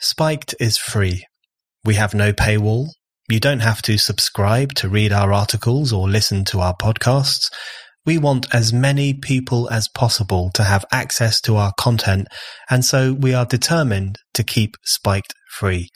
[0.00, 1.26] Spiked is free.
[1.84, 2.88] We have no paywall.
[3.28, 7.50] You don't have to subscribe to read our articles or listen to our podcasts.
[8.06, 12.28] We want as many people as possible to have access to our content,
[12.70, 15.90] and so we are determined to keep Spiked free.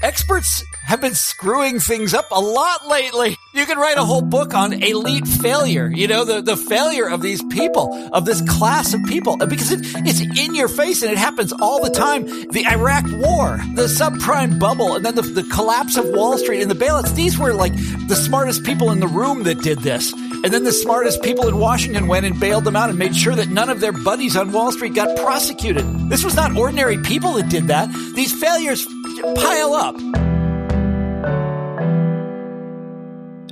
[0.00, 3.36] Experts have been screwing things up a lot lately.
[3.52, 7.20] You can write a whole book on elite failure, you know, the, the failure of
[7.20, 11.10] these people, of this class of people, uh, because it, it's in your face and
[11.10, 12.26] it happens all the time.
[12.26, 16.70] The Iraq war, the subprime bubble, and then the, the collapse of Wall Street and
[16.70, 17.16] the bailouts.
[17.16, 17.74] These were like
[18.06, 20.12] the smartest people in the room that did this.
[20.12, 23.34] And then the smartest people in Washington went and bailed them out and made sure
[23.34, 25.84] that none of their buddies on Wall Street got prosecuted.
[26.08, 27.90] This was not ordinary people that did that.
[28.14, 28.86] These failures
[29.22, 29.96] pile up.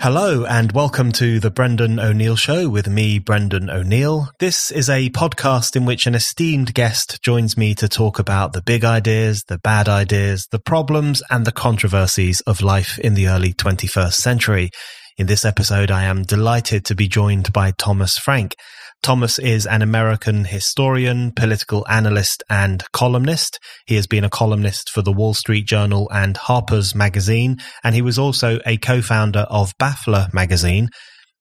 [0.00, 4.28] Hello and welcome to the Brendan O'Neill Show with me, Brendan O'Neill.
[4.38, 8.62] This is a podcast in which an esteemed guest joins me to talk about the
[8.62, 13.53] big ideas, the bad ideas, the problems and the controversies of life in the early
[13.53, 14.71] 21st century.
[15.19, 18.55] In this episode, I am delighted to be joined by Thomas Frank.
[19.03, 23.59] Thomas is an American historian, political analyst, and columnist.
[23.87, 28.03] He has been a columnist for the Wall Street Journal and Harper's Magazine, and he
[28.03, 30.89] was also a co-founder of Baffler Magazine.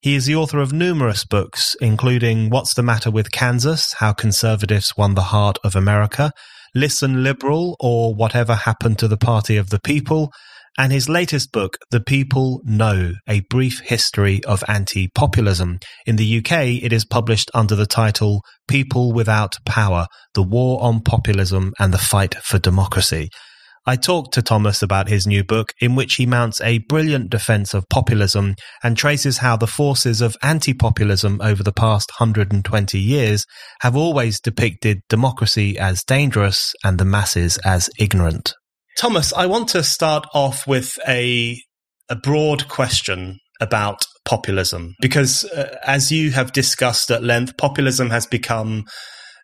[0.02, 3.94] He is the author of numerous books, including What's the Matter with Kansas?
[3.94, 6.32] How Conservatives Won the Heart of America,
[6.76, 10.32] Listen Liberal, or Whatever Happened to the Party of the People,
[10.78, 15.80] and his latest book, The People, No, A Brief History of Anti-Populism.
[16.06, 21.02] In the UK, it is published under the title People Without Power, The War on
[21.02, 23.30] Populism and the Fight for Democracy.
[23.88, 27.76] I talked to Thomas about his new book, in which he mounts a brilliant defense
[27.76, 33.46] of populism and traces how the forces of anti-populism over the past 120 years
[33.82, 38.56] have always depicted democracy as dangerous and the masses as ignorant.
[38.98, 41.62] Thomas, I want to start off with a
[42.10, 48.26] a broad question about populism because uh, as you have discussed at length populism has
[48.26, 48.86] become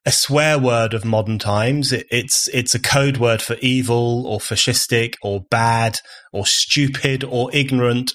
[0.05, 1.91] a swear word of modern times.
[1.91, 5.99] It, it's it's a code word for evil or fascistic or bad
[6.31, 8.13] or stupid or ignorant.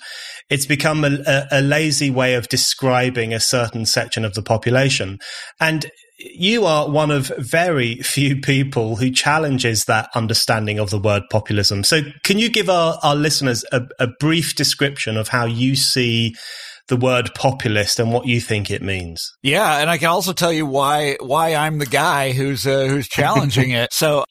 [0.49, 5.19] It's become a, a, a lazy way of describing a certain section of the population.
[5.61, 5.87] And
[6.19, 11.85] you are one of very few people who challenges that understanding of the word populism.
[11.85, 16.35] So, can you give our, our listeners a, a brief description of how you see
[16.89, 19.31] the word populist and what you think it means?
[19.43, 23.09] Yeah, and I can also tell you why why I'm the guy who's uh, who's
[23.09, 23.91] challenging it.
[23.97, 24.25] So,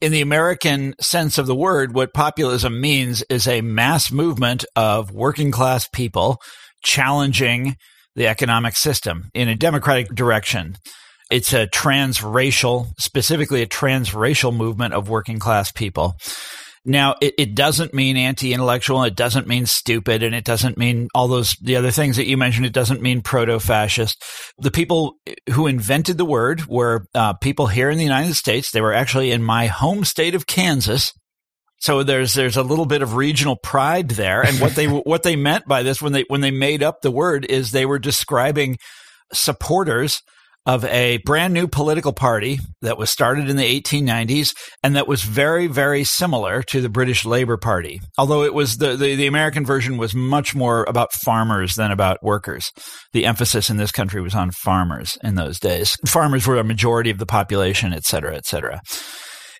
[0.00, 5.10] in the American sense of the word, what populism means is a mass movement of
[5.10, 6.40] working class people
[6.84, 7.76] challenging
[8.14, 10.76] the economic system in a democratic direction.
[11.30, 16.16] It's a transracial, specifically a transracial movement of working class people.
[16.84, 21.28] Now, it, it doesn't mean anti-intellectual, it doesn't mean stupid, and it doesn't mean all
[21.28, 22.64] those, the other things that you mentioned.
[22.64, 24.24] It doesn't mean proto-fascist.
[24.58, 25.16] The people
[25.50, 28.70] who invented the word were uh, people here in the United States.
[28.70, 31.12] They were actually in my home state of Kansas.
[31.80, 35.36] So there's there's a little bit of regional pride there, and what they what they
[35.36, 38.78] meant by this when they when they made up the word is they were describing
[39.32, 40.22] supporters
[40.68, 45.22] of a brand new political party that was started in the 1890s and that was
[45.22, 48.02] very, very similar to the British Labour Party.
[48.18, 52.22] Although it was the, the, the, American version was much more about farmers than about
[52.22, 52.70] workers.
[53.14, 55.96] The emphasis in this country was on farmers in those days.
[56.06, 58.82] Farmers were a majority of the population, et cetera, et cetera.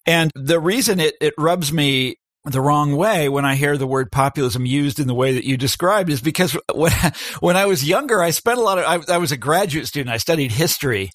[0.04, 4.10] And the reason it, it rubs me the wrong way when I hear the word
[4.10, 6.92] populism used in the way that you described is because when,
[7.40, 10.12] when I was younger, I spent a lot of, I, I was a graduate student.
[10.12, 11.10] I studied history.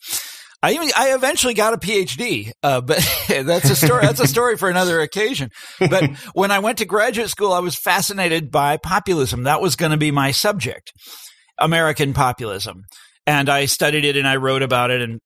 [0.62, 2.98] I even, I eventually got a PhD, uh, but
[3.28, 4.06] that's a story.
[4.06, 5.50] That's a story for another occasion.
[5.78, 9.44] But when I went to graduate school, I was fascinated by populism.
[9.44, 10.94] That was going to be my subject,
[11.60, 12.84] American populism,
[13.28, 15.20] and I studied it and I wrote about it and.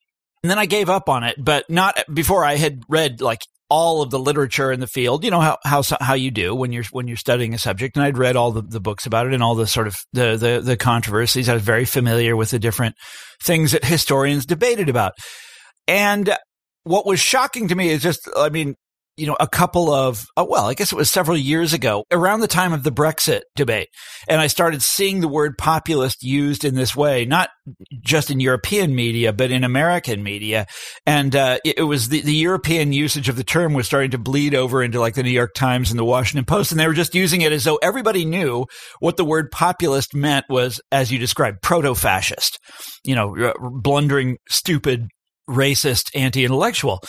[0.43, 4.01] And then I gave up on it, but not before I had read like all
[4.01, 5.23] of the literature in the field.
[5.23, 7.95] You know how how how you do when you're when you're studying a subject.
[7.95, 10.37] And I'd read all the, the books about it and all the sort of the,
[10.37, 11.49] the the controversies.
[11.49, 12.95] I was very familiar with the different
[13.43, 15.13] things that historians debated about.
[15.87, 16.35] And
[16.83, 18.75] what was shocking to me is just, I mean,
[19.17, 22.41] you know, a couple of, oh, well, I guess it was several years ago, around
[22.41, 23.89] the time of the Brexit debate.
[24.29, 27.49] And I started seeing the word populist used in this way, not
[28.01, 30.67] just in European media, but in American media.
[31.07, 34.19] And uh, it, it, was the, the European usage of the term was starting to
[34.19, 36.71] bleed over into like the New York Times and the Washington Post.
[36.71, 38.67] And they were just using it as though everybody knew
[38.99, 42.59] what the word populist meant was, as you described, proto fascist,
[43.03, 45.07] you know, blundering, stupid,
[45.49, 47.01] racist, anti intellectual.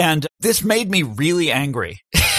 [0.00, 2.00] And this made me really angry.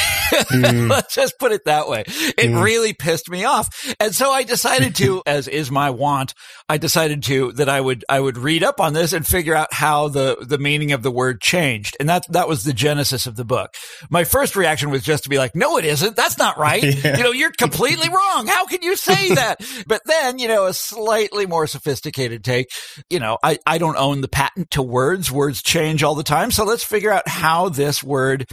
[0.50, 0.90] Mm.
[0.90, 2.02] Let's just put it that way.
[2.02, 2.64] It mm.
[2.64, 3.94] really pissed me off.
[4.00, 6.34] And so I decided to, as is my want,
[6.70, 9.74] I decided to, that I would, I would read up on this and figure out
[9.74, 11.98] how the, the meaning of the word changed.
[12.00, 13.74] And that, that was the genesis of the book.
[14.10, 16.16] My first reaction was just to be like, no, it isn't.
[16.16, 16.82] That's not right.
[17.02, 17.18] Yeah.
[17.18, 18.48] You know, you're completely wrong.
[18.48, 19.62] How can you say that?
[19.88, 22.70] But then, you know, a slightly more sophisticated take,
[23.10, 25.32] you know, I, I don't own the patent to words.
[25.32, 26.52] Words change all the time.
[26.52, 28.48] So let's figure out how this word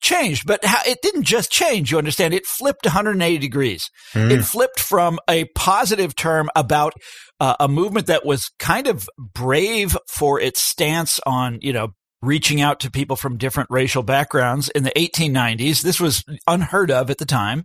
[0.00, 1.90] changed, but it didn't just change.
[1.90, 2.34] You understand?
[2.34, 3.90] It flipped 180 degrees.
[4.12, 4.30] Mm.
[4.30, 6.94] It flipped from a positive term about
[7.40, 11.88] uh, a movement that was kind of brave for its stance on, you know,
[12.22, 15.82] reaching out to people from different racial backgrounds in the 1890s.
[15.82, 17.64] This was unheard of at the time.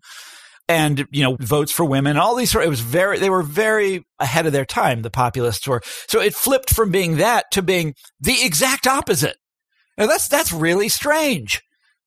[0.67, 4.05] And, you know, votes for women, all these, sort it was very, they were very
[4.19, 5.81] ahead of their time, the populists were.
[6.07, 9.37] So it flipped from being that to being the exact opposite.
[9.97, 11.63] Now that's, that's really strange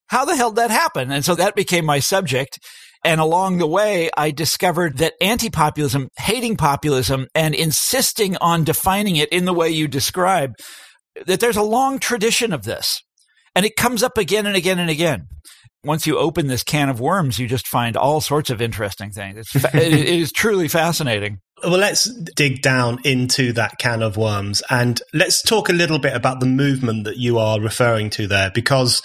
[0.07, 1.11] how the hell did that happen?
[1.11, 2.59] And so that became my subject.
[3.05, 9.29] And along the way, I discovered that anti-populism, hating populism and insisting on defining it
[9.29, 10.53] in the way you describe,
[11.25, 13.01] that there's a long tradition of this.
[13.55, 15.27] And it comes up again and again and again.
[15.83, 19.37] Once you open this can of worms, you just find all sorts of interesting things.
[19.37, 21.39] It's fa- it is truly fascinating.
[21.61, 22.05] Well, let's
[22.35, 26.45] dig down into that can of worms and let's talk a little bit about the
[26.45, 29.01] movement that you are referring to there, because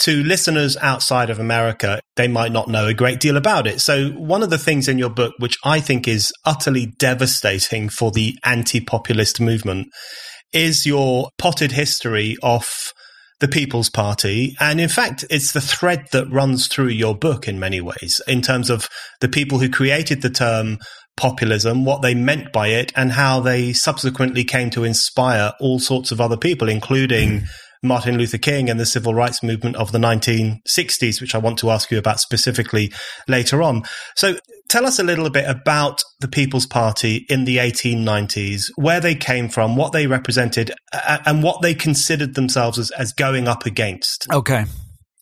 [0.00, 3.80] to listeners outside of America, they might not know a great deal about it.
[3.80, 8.10] So one of the things in your book, which I think is utterly devastating for
[8.10, 9.88] the anti-populist movement
[10.52, 12.92] is your potted history of
[13.40, 14.54] the People's Party.
[14.60, 18.40] And in fact, it's the thread that runs through your book in many ways in
[18.40, 18.88] terms of
[19.20, 20.78] the people who created the term
[21.16, 26.12] populism, what they meant by it, and how they subsequently came to inspire all sorts
[26.12, 27.46] of other people, including mm.
[27.82, 31.70] Martin Luther King and the civil rights movement of the 1960s, which I want to
[31.70, 32.92] ask you about specifically
[33.26, 33.82] later on.
[34.14, 34.36] So
[34.68, 39.48] tell us a little bit about the People's Party in the 1890s, where they came
[39.48, 40.72] from, what they represented,
[41.26, 44.26] and what they considered themselves as, as going up against.
[44.32, 44.64] Okay.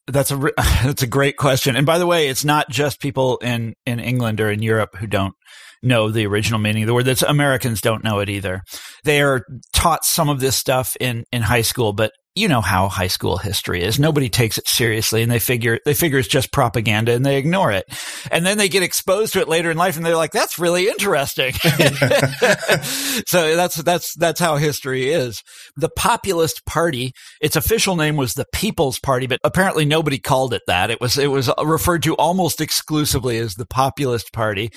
[0.07, 1.77] That's a that's a great question.
[1.77, 5.07] And by the way, it's not just people in in England or in Europe who
[5.07, 5.35] don't
[5.83, 7.07] know the original meaning of the word.
[7.07, 8.63] That's Americans don't know it either.
[9.05, 12.89] They are taught some of this stuff in in high school, but you know how
[12.89, 13.99] high school history is.
[13.99, 17.73] Nobody takes it seriously and they figure, they figure it's just propaganda and they ignore
[17.73, 17.85] it.
[18.31, 20.89] And then they get exposed to it later in life and they're like, that's really
[20.89, 21.53] interesting.
[23.27, 25.43] so that's, that's, that's how history is.
[25.77, 30.63] The populist party, its official name was the People's Party, but apparently nobody called it
[30.67, 30.91] that.
[30.91, 34.71] It was, it was referred to almost exclusively as the populist party.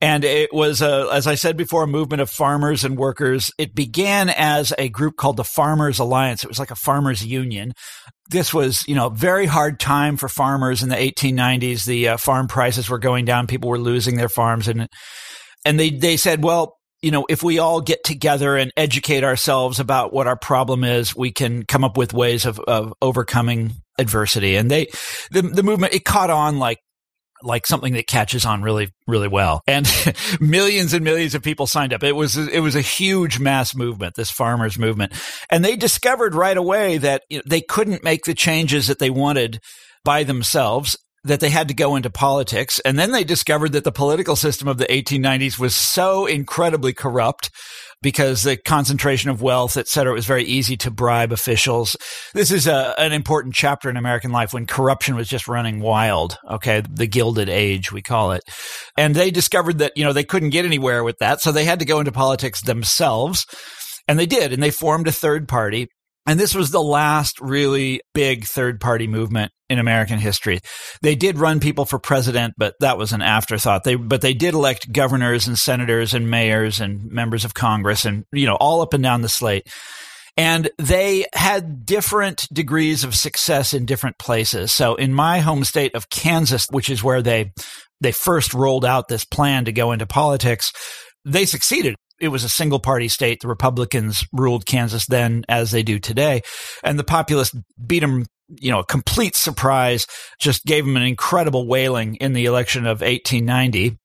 [0.00, 3.50] And it was, a, as I said before, a movement of farmers and workers.
[3.56, 6.44] It began as a group called the Farmers Alliance.
[6.44, 7.72] It was like a farmers union.
[8.28, 11.86] This was, you know, very hard time for farmers in the 1890s.
[11.86, 13.46] The uh, farm prices were going down.
[13.46, 14.68] People were losing their farms.
[14.68, 14.86] And,
[15.64, 19.80] and they, they said, well, you know, if we all get together and educate ourselves
[19.80, 24.56] about what our problem is, we can come up with ways of, of overcoming adversity.
[24.56, 24.88] And they,
[25.30, 26.78] the, the movement, it caught on like
[27.42, 29.62] like something that catches on really, really well.
[29.66, 29.86] And
[30.40, 32.02] millions and millions of people signed up.
[32.02, 35.12] It was, it was a huge mass movement, this farmers movement.
[35.50, 39.10] And they discovered right away that you know, they couldn't make the changes that they
[39.10, 39.60] wanted
[40.04, 42.78] by themselves that they had to go into politics.
[42.80, 47.50] And then they discovered that the political system of the 1890s was so incredibly corrupt
[48.06, 51.96] because the concentration of wealth, et cetera, it was very easy to bribe officials.
[52.34, 56.38] This is a, an important chapter in American life when corruption was just running wild.
[56.48, 56.84] Okay.
[56.88, 58.44] The Gilded Age, we call it.
[58.96, 61.40] And they discovered that, you know, they couldn't get anywhere with that.
[61.40, 63.44] So they had to go into politics themselves.
[64.06, 64.52] And they did.
[64.52, 65.88] And they formed a third party.
[66.26, 70.60] And this was the last really big third party movement in American history.
[71.02, 73.84] They did run people for president, but that was an afterthought.
[73.84, 78.24] They, but they did elect governors and senators and mayors and members of Congress and,
[78.32, 79.68] you know, all up and down the slate.
[80.36, 84.70] And they had different degrees of success in different places.
[84.70, 87.52] So in my home state of Kansas, which is where they,
[88.00, 90.72] they first rolled out this plan to go into politics,
[91.24, 93.40] they succeeded it was a single party state.
[93.40, 96.42] The Republicans ruled Kansas then as they do today.
[96.82, 100.06] And the populists beat them, you know, a complete surprise,
[100.38, 103.98] just gave them an incredible whaling in the election of 1890.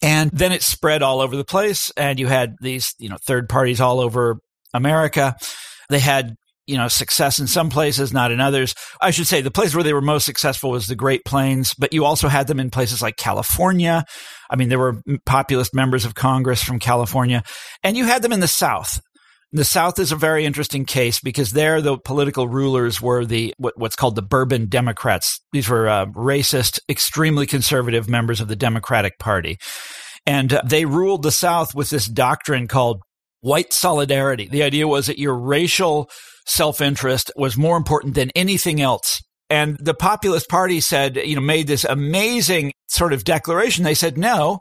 [0.00, 1.90] And then it spread all over the place.
[1.96, 4.38] And you had these, you know, third parties all over
[4.72, 5.36] America.
[5.88, 6.36] They had
[6.68, 8.74] you know, success in some places, not in others.
[9.00, 11.94] I should say the place where they were most successful was the Great Plains, but
[11.94, 14.04] you also had them in places like California.
[14.50, 17.42] I mean, there were populist members of Congress from California,
[17.82, 19.00] and you had them in the South.
[19.50, 23.78] The South is a very interesting case because there the political rulers were the what,
[23.78, 25.40] what's called the Bourbon Democrats.
[25.52, 29.56] These were uh, racist, extremely conservative members of the Democratic Party,
[30.26, 33.00] and uh, they ruled the South with this doctrine called
[33.40, 34.48] white solidarity.
[34.48, 36.10] The idea was that your racial
[36.46, 39.22] self interest was more important than anything else.
[39.50, 43.84] And the populist party said, you know, made this amazing sort of declaration.
[43.84, 44.60] They said, no,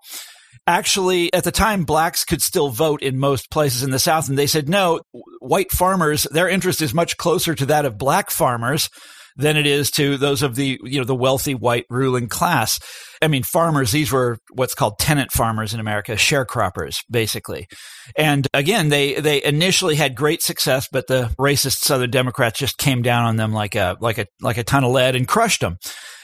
[0.65, 4.29] actually, at the time, blacks could still vote in most places in the South.
[4.29, 5.01] And they said, no,
[5.39, 8.89] white farmers, their interest is much closer to that of black farmers
[9.38, 12.79] than it is to those of the, you know, the wealthy white ruling class.
[13.22, 17.67] I mean, farmers, these were what's called tenant farmers in America, sharecroppers, basically.
[18.15, 23.01] And again, they, they initially had great success, but the racist Southern Democrats just came
[23.01, 25.77] down on them like a, like a, like a ton of lead and crushed them.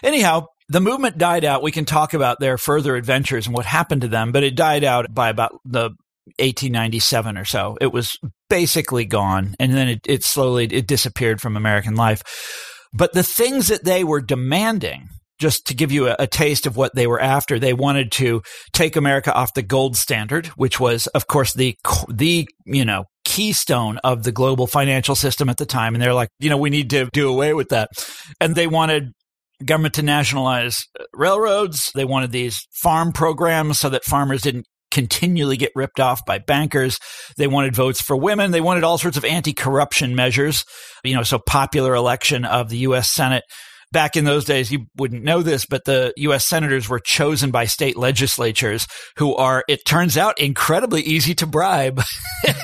[0.04, 1.64] Anyhow, the movement died out.
[1.64, 4.84] We can talk about their further adventures and what happened to them, but it died
[4.84, 5.92] out by about the
[6.40, 7.78] 1897 or so.
[7.82, 8.18] It was
[8.50, 9.56] basically gone.
[9.60, 12.22] And then it, it slowly, it disappeared from American life.
[12.94, 15.10] But the things that they were demanding,
[15.40, 18.42] just to give you a, a, taste of what they were after, they wanted to
[18.72, 21.76] take America off the gold standard, which was, of course, the,
[22.08, 25.96] the, you know, keystone of the global financial system at the time.
[25.96, 27.90] And they're like, you know, we need to do away with that.
[28.40, 29.12] And they wanted
[29.66, 31.92] government to nationalize uh, railroads.
[31.96, 37.00] They wanted these farm programs so that farmers didn't continually get ripped off by bankers.
[37.36, 38.52] They wanted votes for women.
[38.52, 40.64] They wanted all sorts of anti-corruption measures,
[41.04, 43.12] you know, so popular election of the U.S.
[43.12, 43.44] Senate
[43.94, 46.46] back in those days, you wouldn't know this, but the U.S.
[46.46, 52.02] senators were chosen by state legislatures who are, it turns out, incredibly easy to bribe.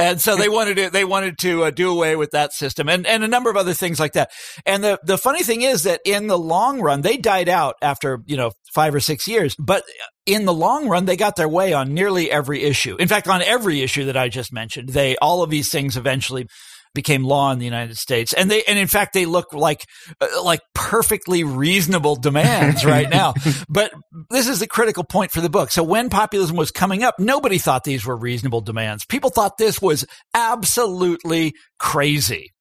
[0.00, 3.06] and so they wanted to, they wanted to uh, do away with that system and,
[3.06, 4.30] and a number of other things like that.
[4.66, 8.20] And the, the funny thing is that in the long run, they died out after,
[8.26, 9.84] you know, five or six years, but
[10.26, 12.96] in the long run, they got their way on nearly every issue.
[12.96, 16.48] In fact, on every issue that I just mentioned, they, all of these things eventually
[16.94, 18.32] became law in the United States.
[18.32, 19.84] And they, and in fact, they look like,
[20.20, 23.34] uh, like perfectly reasonable demands right now.
[23.68, 23.92] but
[24.30, 25.70] this is the critical point for the book.
[25.70, 29.04] So when populism was coming up, nobody thought these were reasonable demands.
[29.04, 32.52] People thought this was absolutely crazy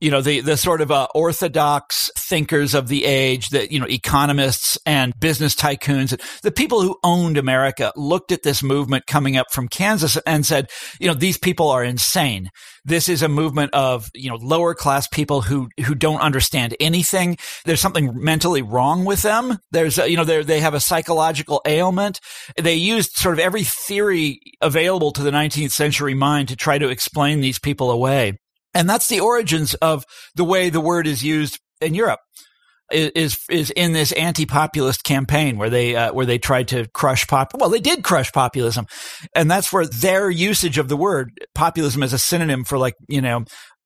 [0.00, 3.88] you know, the, the sort of uh, orthodox thinkers of the age, the, you know,
[3.88, 9.46] economists and business tycoons, the people who owned America looked at this movement coming up
[9.52, 12.50] from Kansas and said, you know, these people are insane.
[12.84, 17.36] This is a movement of, you know, lower class people who, who don't understand anything.
[17.64, 19.58] There's something mentally wrong with them.
[19.72, 22.20] There's, a, you know, they they have a psychological ailment.
[22.60, 26.88] They used sort of every theory available to the 19th century mind to try to
[26.88, 28.38] explain these people away.
[28.78, 30.04] And that's the origins of
[30.36, 32.20] the way the word is used in Europe.
[32.90, 37.52] Is is in this anti-populist campaign where they uh, where they tried to crush pop
[37.58, 38.86] well they did crush populism,
[39.34, 43.20] and that's where their usage of the word populism as a synonym for like you
[43.20, 43.44] know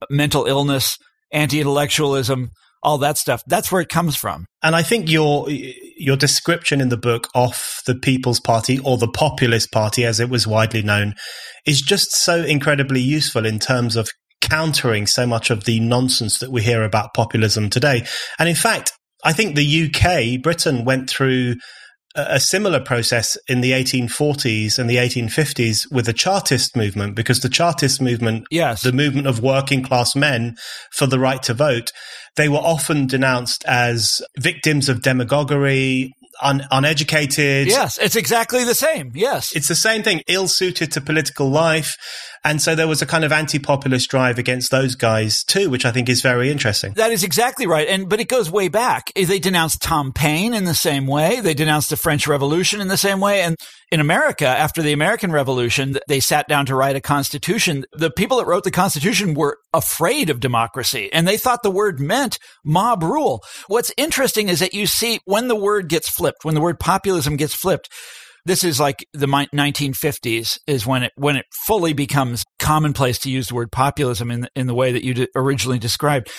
[0.08, 0.98] mental illness,
[1.32, 2.50] anti-intellectualism,
[2.82, 3.42] all that stuff.
[3.48, 4.46] That's where it comes from.
[4.62, 9.08] And I think your your description in the book of the People's Party or the
[9.08, 11.14] Populist Party, as it was widely known,
[11.66, 14.10] is just so incredibly useful in terms of
[14.42, 18.04] countering so much of the nonsense that we hear about populism today.
[18.38, 18.92] And in fact,
[19.24, 21.56] I think the UK, Britain went through
[22.14, 27.48] a similar process in the 1840s and the 1850s with the Chartist movement, because the
[27.48, 28.82] Chartist movement, yes.
[28.82, 30.56] the movement of working class men
[30.92, 31.90] for the right to vote,
[32.36, 37.66] they were often denounced as victims of demagoguery, un- uneducated.
[37.66, 39.12] Yes, it's exactly the same.
[39.14, 39.54] Yes.
[39.56, 41.96] It's the same thing, ill suited to political life.
[42.44, 45.92] And so there was a kind of anti-populist drive against those guys too, which I
[45.92, 46.92] think is very interesting.
[46.94, 47.86] That is exactly right.
[47.86, 49.12] And, but it goes way back.
[49.14, 51.40] They denounced Tom Paine in the same way.
[51.40, 53.42] They denounced the French Revolution in the same way.
[53.42, 53.56] And
[53.92, 57.84] in America, after the American Revolution, they sat down to write a constitution.
[57.92, 62.00] The people that wrote the constitution were afraid of democracy and they thought the word
[62.00, 63.44] meant mob rule.
[63.68, 67.36] What's interesting is that you see when the word gets flipped, when the word populism
[67.36, 67.88] gets flipped,
[68.44, 73.48] this is like the 1950s is when it when it fully becomes commonplace to use
[73.48, 76.30] the word populism in in the way that you originally described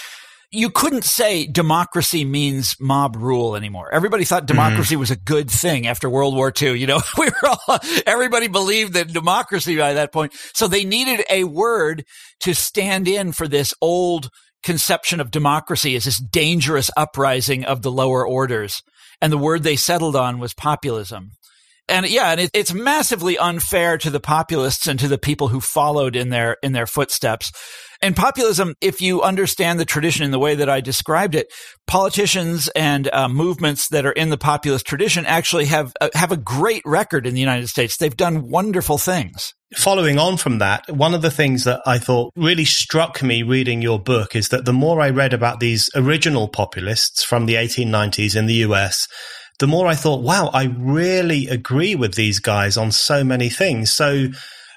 [0.53, 3.91] you couldn't say democracy means mob rule anymore.
[3.91, 4.55] Everybody thought mm-hmm.
[4.55, 4.99] democracy mm-hmm.
[4.99, 6.79] was a good thing after World War II.
[6.79, 10.33] You know, we were all, everybody believed that democracy by that point.
[10.53, 12.05] So they needed a word
[12.41, 14.29] to stand in for this old
[14.61, 18.83] conception of democracy as this dangerous uprising of the lower orders.
[19.21, 21.31] And the word they settled on was populism.
[21.89, 25.59] And yeah, and it, it's massively unfair to the populists and to the people who
[25.59, 27.51] followed in their in their footsteps.
[28.01, 31.47] And populism, if you understand the tradition in the way that I described it,
[31.87, 36.37] politicians and uh, movements that are in the populist tradition actually have uh, have a
[36.37, 37.97] great record in the United States.
[37.97, 39.53] They've done wonderful things.
[39.75, 43.81] Following on from that, one of the things that I thought really struck me reading
[43.81, 48.35] your book is that the more I read about these original populists from the 1890s
[48.35, 49.07] in the US,
[49.59, 53.93] the more I thought, wow, I really agree with these guys on so many things.
[53.93, 54.27] So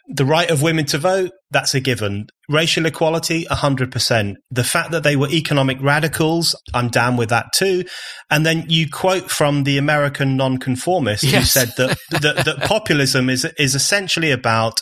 [0.09, 2.29] the right of women to vote, that's a given.
[2.49, 4.35] Racial equality, 100%.
[4.51, 7.85] The fact that they were economic radicals, I'm down with that too.
[8.31, 11.35] And then you quote from the American nonconformist yes.
[11.35, 14.81] who said that, that, that populism is, is essentially about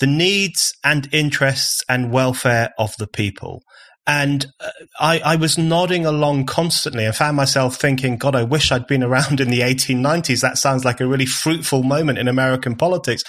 [0.00, 3.62] the needs and interests and welfare of the people.
[4.06, 8.70] And uh, I, I, was nodding along constantly and found myself thinking, God, I wish
[8.70, 10.42] I'd been around in the 1890s.
[10.42, 13.22] That sounds like a really fruitful moment in American politics.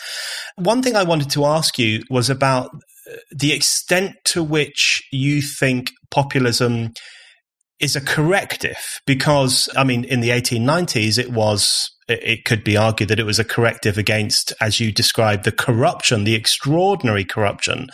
[0.58, 2.72] One thing I wanted to ask you was about
[3.10, 6.92] uh, the extent to which you think populism
[7.80, 9.00] is a corrective.
[9.06, 13.40] Because, I mean, in the 1890s, it was it could be argued that it was
[13.40, 17.88] a corrective against, as you described, the corruption, the extraordinary corruption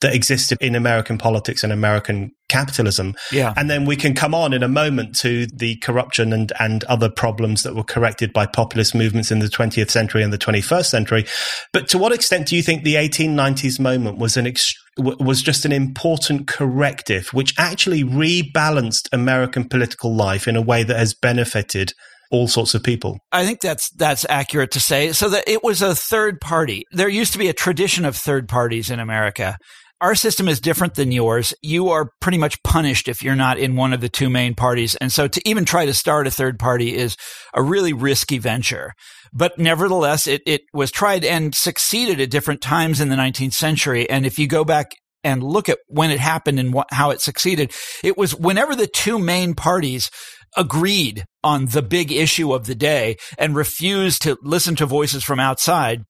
[0.00, 3.14] that existed in American politics and American capitalism.
[3.30, 3.52] Yeah.
[3.56, 7.10] And then we can come on in a moment to the corruption and, and other
[7.10, 11.26] problems that were corrected by populist movements in the 20th century and the 21st century.
[11.74, 15.64] But to what extent do you think the 1890s moment was an ex- was just
[15.64, 21.92] an important corrective, which actually rebalanced American political life in a way that has benefited
[22.30, 23.18] all sorts of people.
[23.32, 25.12] I think that's that's accurate to say.
[25.12, 26.84] So that it was a third party.
[26.92, 29.56] There used to be a tradition of third parties in America.
[30.00, 31.54] Our system is different than yours.
[31.60, 34.94] You are pretty much punished if you're not in one of the two main parties.
[34.96, 37.16] And so to even try to start a third party is
[37.52, 38.92] a really risky venture.
[39.32, 44.08] But nevertheless, it, it was tried and succeeded at different times in the 19th century.
[44.08, 44.92] And if you go back
[45.24, 47.72] and look at when it happened and how it succeeded,
[48.04, 50.10] it was whenever the two main parties
[50.56, 55.40] agreed on the big issue of the day and refused to listen to voices from
[55.40, 56.04] outside.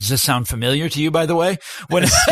[0.00, 1.58] Does this sound familiar to you, by the way?
[1.88, 2.04] When,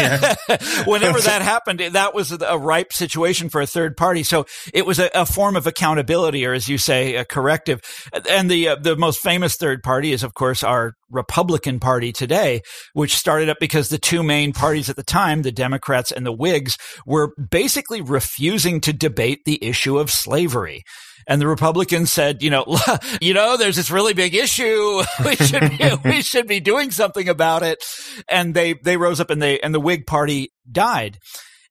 [0.86, 4.22] whenever that happened, that was a ripe situation for a third party.
[4.22, 7.82] So it was a, a form of accountability, or as you say, a corrective.
[8.26, 12.62] And the uh, the most famous third party is, of course, our Republican Party today,
[12.94, 16.32] which started up because the two main parties at the time, the Democrats and the
[16.32, 20.84] Whigs, were basically refusing to debate the issue of slavery
[21.28, 22.64] and the Republicans said, you know,
[23.20, 25.02] you know, there's this really big issue.
[25.24, 27.84] We should be, we should be doing something about it.
[28.28, 31.18] And they they rose up and they and the Whig Party died.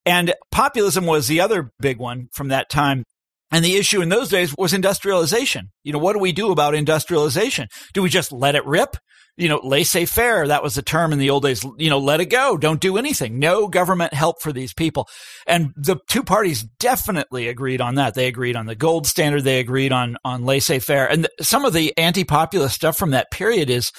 [0.05, 3.03] And populism was the other big one from that time.
[3.51, 5.69] And the issue in those days was industrialization.
[5.83, 7.67] You know, what do we do about industrialization?
[7.93, 8.97] Do we just let it rip?
[9.37, 10.47] You know, laissez faire.
[10.47, 11.63] That was the term in the old days.
[11.77, 12.57] You know, let it go.
[12.57, 13.39] Don't do anything.
[13.39, 15.07] No government help for these people.
[15.45, 18.15] And the two parties definitely agreed on that.
[18.15, 19.43] They agreed on the gold standard.
[19.43, 21.07] They agreed on, on laissez faire.
[21.07, 23.91] And some of the anti-populist stuff from that period is,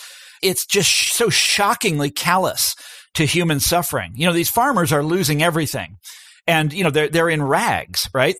[0.42, 2.76] it's just so shockingly callous
[3.14, 4.12] to human suffering.
[4.14, 5.96] You know, these farmers are losing everything
[6.46, 8.36] and, you know, they're, they're in rags, right?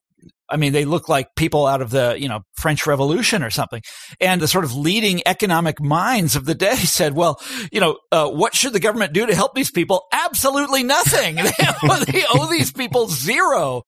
[0.49, 3.83] I mean, they look like people out of the, you know, French Revolution or something.
[4.21, 8.29] And the sort of leading economic minds of the day said, well, you know, uh,
[8.29, 10.07] what should the government do to help these people?
[10.13, 11.37] Absolutely nothing.
[12.07, 13.83] they owe these people zero.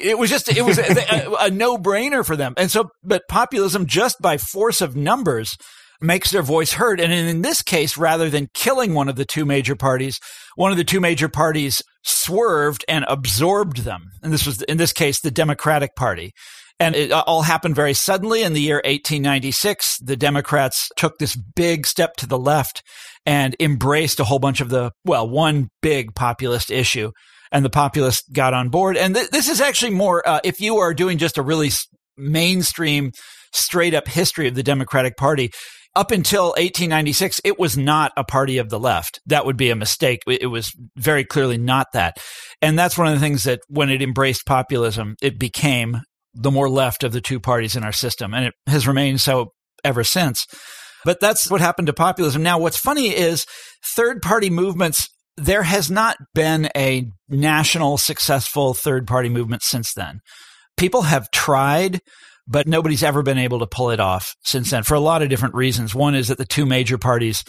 [0.00, 2.54] It was just, it was a, a, a no brainer for them.
[2.56, 5.56] And so, but populism just by force of numbers
[6.00, 7.00] makes their voice heard.
[7.00, 10.18] And in this case, rather than killing one of the two major parties,
[10.56, 14.10] one of the two major parties swerved and absorbed them.
[14.22, 16.32] And this was, in this case, the Democratic Party.
[16.78, 19.98] And it all happened very suddenly in the year 1896.
[19.98, 22.82] The Democrats took this big step to the left
[23.26, 27.12] and embraced a whole bunch of the, well, one big populist issue.
[27.52, 28.96] And the populists got on board.
[28.96, 31.70] And th- this is actually more, uh, if you are doing just a really
[32.16, 33.12] mainstream,
[33.52, 35.50] straight up history of the Democratic Party,
[35.96, 39.20] up until 1896, it was not a party of the left.
[39.26, 40.20] That would be a mistake.
[40.26, 42.18] It was very clearly not that.
[42.62, 46.68] And that's one of the things that when it embraced populism, it became the more
[46.68, 48.34] left of the two parties in our system.
[48.34, 50.46] And it has remained so ever since.
[51.04, 52.42] But that's what happened to populism.
[52.42, 53.46] Now, what's funny is
[53.96, 60.20] third party movements, there has not been a national successful third party movement since then.
[60.76, 62.00] People have tried
[62.50, 65.28] but nobody's ever been able to pull it off since then for a lot of
[65.28, 65.94] different reasons.
[65.94, 67.44] One is that the two major parties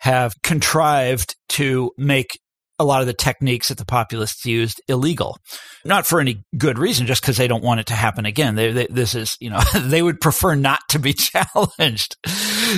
[0.00, 2.38] have contrived to make
[2.78, 5.38] a lot of the techniques that the populists used illegal,
[5.84, 8.54] not for any good reason, just because they don't want it to happen again.
[8.54, 12.16] They, they, this is, you know, they would prefer not to be challenged.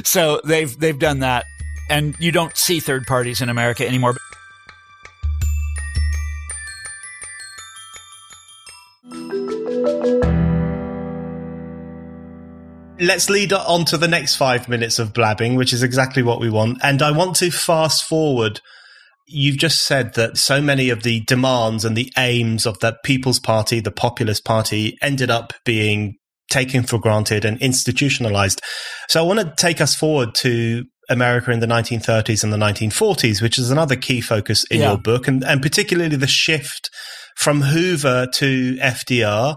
[0.04, 1.44] So they've they've done that,
[1.90, 4.16] and you don't see third parties in America anymore.
[13.00, 16.50] Let's lead on to the next five minutes of blabbing, which is exactly what we
[16.50, 16.78] want.
[16.82, 18.60] And I want to fast forward.
[19.26, 23.38] You've just said that so many of the demands and the aims of the People's
[23.38, 26.14] Party, the Populist Party, ended up being
[26.50, 28.62] taken for granted and institutionalized.
[29.08, 33.42] So I want to take us forward to America in the 1930s and the 1940s,
[33.42, 34.88] which is another key focus in yeah.
[34.90, 36.90] your book, and, and particularly the shift
[37.36, 39.56] from Hoover to FDR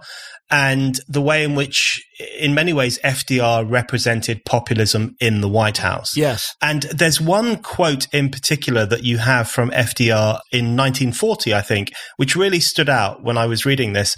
[0.52, 2.06] and the way in which,
[2.38, 6.18] in many ways, FDR represented populism in the White House.
[6.18, 6.54] Yes.
[6.62, 11.94] And there's one quote in particular that you have from FDR in 1940, I think,
[12.18, 14.16] which really stood out when I was reading this.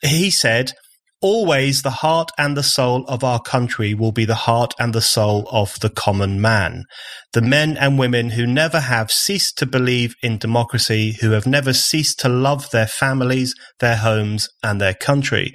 [0.00, 0.72] He said,
[1.24, 5.00] Always the heart and the soul of our country will be the heart and the
[5.00, 6.84] soul of the common man
[7.34, 11.72] the men and women who never have ceased to believe in democracy, who have never
[11.72, 15.52] ceased to love their families, their homes, and their country.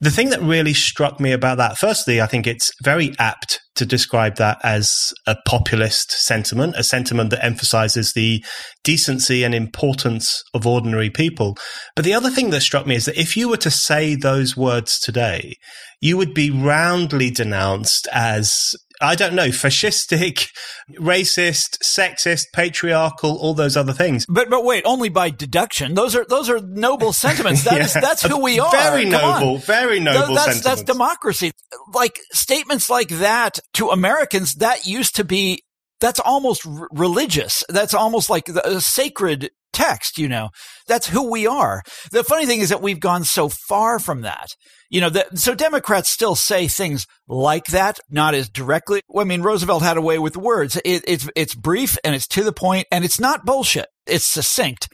[0.00, 3.86] The thing that really struck me about that, firstly, I think it's very apt to
[3.86, 8.44] describe that as a populist sentiment, a sentiment that emphasizes the
[8.82, 11.56] decency and importance of ordinary people.
[11.94, 14.56] But the other thing that struck me is that if you were to say those
[14.56, 15.54] words today,
[16.00, 20.48] you would be roundly denounced as I don't know, fascistic,
[20.98, 24.26] racist, sexist, patriarchal, all those other things.
[24.28, 25.94] But but wait, only by deduction.
[25.94, 27.64] Those are those are noble sentiments.
[27.64, 27.84] That yeah.
[27.84, 28.70] is, that's who we are.
[28.70, 29.60] Very Come noble, on.
[29.60, 30.64] very noble that's, sentiments.
[30.64, 31.52] That's democracy.
[31.94, 35.64] Like statements like that to Americans, that used to be
[36.00, 37.64] that's almost r- religious.
[37.68, 40.50] That's almost like a uh, sacred text, you know.
[40.86, 41.82] That's who we are.
[42.12, 44.48] The funny thing is that we've gone so far from that.
[44.90, 49.02] You know, the, so Democrats still say things like that, not as directly.
[49.16, 50.76] I mean, Roosevelt had a way with words.
[50.84, 53.86] It, it's, it's brief and it's to the point and it's not bullshit.
[54.06, 54.88] It's succinct.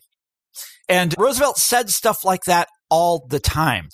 [0.89, 3.89] And Roosevelt said stuff like that all the time.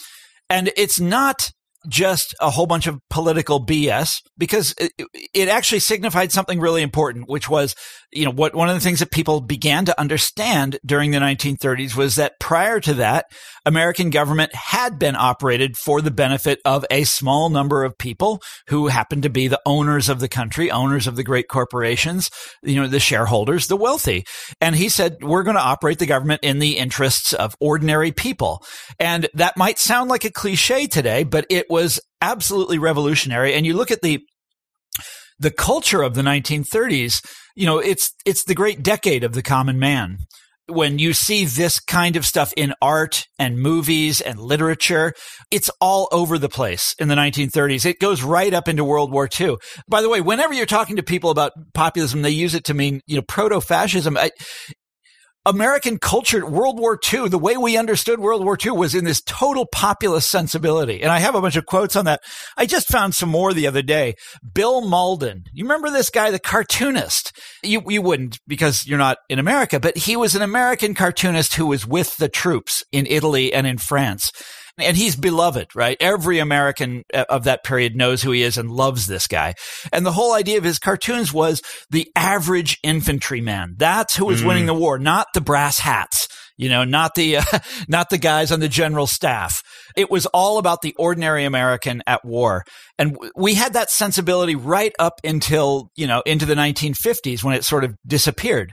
[0.51, 1.51] And it's not
[1.89, 4.93] just a whole bunch of political BS because it,
[5.35, 7.75] it, actually signified something really important, which was,
[8.13, 11.97] you know, what one of the things that people began to understand during the 1930s
[11.97, 13.27] was that prior to that,
[13.65, 18.89] American government had been operated for the benefit of a small number of people who
[18.89, 22.31] happened to be the owners of the country, owners of the great corporations,
[22.63, 24.25] you know, the shareholders, the wealthy.
[24.61, 28.65] And he said, we're going to operate the government in the interests of ordinary people.
[28.99, 33.55] And that might sound like a cliche today, but it was absolutely revolutionary.
[33.55, 34.21] And you look at the
[35.39, 37.25] the culture of the 1930s,
[37.57, 40.19] you know, it's it's the great decade of the common man.
[40.69, 45.13] When you see this kind of stuff in art and movies and literature,
[45.51, 47.85] it's all over the place in the 1930s.
[47.85, 49.57] It goes right up into World War II.
[49.89, 53.01] By the way, whenever you're talking to people about populism, they use it to mean,
[53.07, 54.17] you know, proto-fascism.
[55.45, 59.21] American culture, World War II, the way we understood World War II was in this
[59.23, 61.03] total populist sensibility.
[61.03, 62.21] And I have a bunch of quotes on that.
[62.57, 64.15] I just found some more the other day.
[64.55, 65.47] Bill Mauldin.
[65.53, 67.37] You remember this guy, the cartoonist?
[67.65, 71.67] You, you wouldn't because you're not in America, but he was an American cartoonist who
[71.67, 74.31] was with the troops in Italy and in France.
[74.79, 75.97] And he's beloved, right?
[76.01, 79.55] Every American uh, of that period knows who he is and loves this guy.
[79.93, 83.75] And the whole idea of his cartoons was the average infantryman.
[83.77, 84.47] That's who was mm.
[84.47, 87.43] winning the war, not the brass hats you know, not the, uh,
[87.89, 89.63] not the guys on the general staff.
[89.97, 92.65] It was all about the ordinary American at war.
[92.99, 97.65] And we had that sensibility right up until, you know, into the 1950s when it
[97.65, 98.73] sort of disappeared.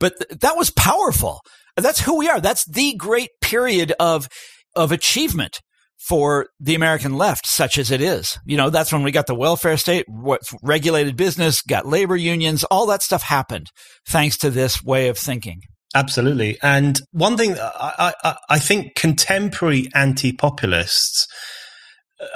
[0.00, 1.40] But th- that was powerful.
[1.76, 2.40] That's who we are.
[2.40, 4.28] That's the great period of,
[4.74, 5.60] of achievement
[5.98, 8.38] for the American left, such as it is.
[8.44, 12.64] You know, that's when we got the welfare state, what, regulated business, got labor unions,
[12.64, 13.66] all that stuff happened
[14.06, 15.60] thanks to this way of thinking.
[15.94, 16.58] Absolutely.
[16.62, 21.26] And one thing I, I, I think contemporary anti populists,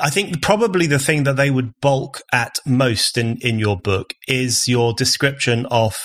[0.01, 4.15] I think probably the thing that they would balk at most in, in your book
[4.27, 5.97] is your description of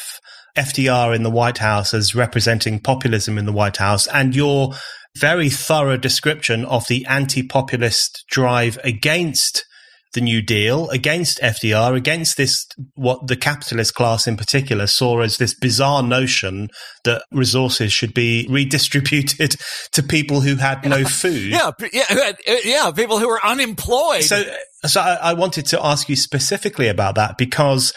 [0.57, 4.73] FDR in the White House as representing populism in the White House and your
[5.19, 9.65] very thorough description of the anti populist drive against
[10.13, 15.37] the New Deal, against FDR, against this, what the capitalist class in particular saw as
[15.37, 16.69] this bizarre notion
[17.03, 19.55] that resources should be redistributed
[19.91, 21.51] to people who had no food.
[21.51, 22.31] yeah, yeah,
[22.63, 24.23] yeah, people who were unemployed.
[24.23, 24.43] So,
[24.85, 27.93] so I, I wanted to ask you specifically about that because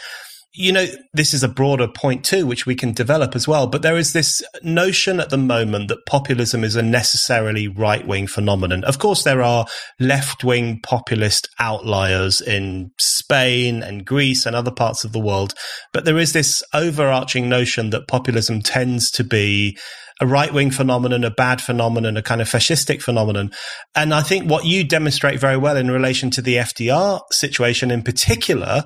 [0.53, 3.67] you know, this is a broader point too, which we can develop as well.
[3.67, 8.27] But there is this notion at the moment that populism is a necessarily right wing
[8.27, 8.83] phenomenon.
[8.83, 9.65] Of course, there are
[9.99, 15.53] left wing populist outliers in Spain and Greece and other parts of the world.
[15.93, 19.77] But there is this overarching notion that populism tends to be
[20.21, 23.51] a right wing phenomenon, a bad phenomenon, a kind of fascistic phenomenon.
[23.95, 28.03] And I think what you demonstrate very well in relation to the FDR situation in
[28.03, 28.83] particular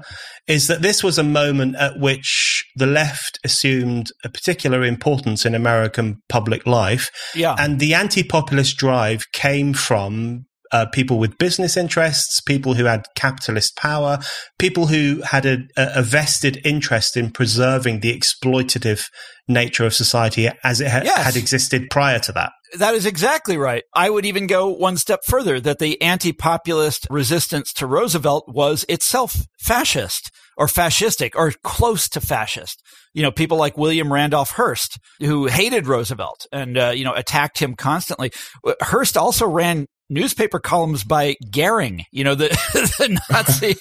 [0.47, 5.53] is that this was a moment at which the left assumed a particular importance in
[5.53, 7.11] American public life.
[7.35, 7.55] Yeah.
[7.59, 13.05] And the anti populist drive came from uh, people with business interests, people who had
[13.15, 14.19] capitalist power,
[14.57, 19.05] people who had a, a, vested interest in preserving the exploitative
[19.47, 21.23] nature of society as it ha- yes.
[21.23, 22.51] had existed prior to that.
[22.77, 23.83] That is exactly right.
[23.93, 29.45] I would even go one step further that the anti-populist resistance to Roosevelt was itself
[29.59, 32.81] fascist or fascistic or close to fascist.
[33.13, 37.59] You know, people like William Randolph Hearst, who hated Roosevelt and, uh, you know, attacked
[37.59, 38.31] him constantly.
[38.81, 43.73] Hearst also ran newspaper columns by Goering, you know, the, the Nazi,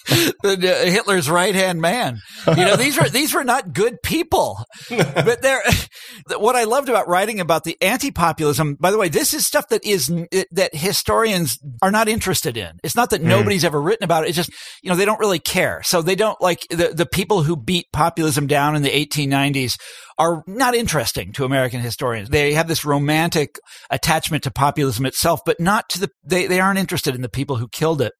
[0.43, 2.21] the, uh, Hitler's right hand man.
[2.47, 5.63] You know, these were, these were not good people, but they're,
[6.39, 9.85] what I loved about writing about the anti-populism, by the way, this is stuff that
[9.85, 10.07] is,
[10.53, 12.79] that historians are not interested in.
[12.83, 13.27] It's not that mm.
[13.27, 14.29] nobody's ever written about it.
[14.29, 14.51] It's just,
[14.83, 15.83] you know, they don't really care.
[15.85, 19.77] So they don't like the, the people who beat populism down in the 1890s
[20.18, 22.29] are not interesting to American historians.
[22.29, 23.59] They have this romantic
[23.90, 27.57] attachment to populism itself, but not to the, they, they aren't interested in the people
[27.57, 28.12] who killed it.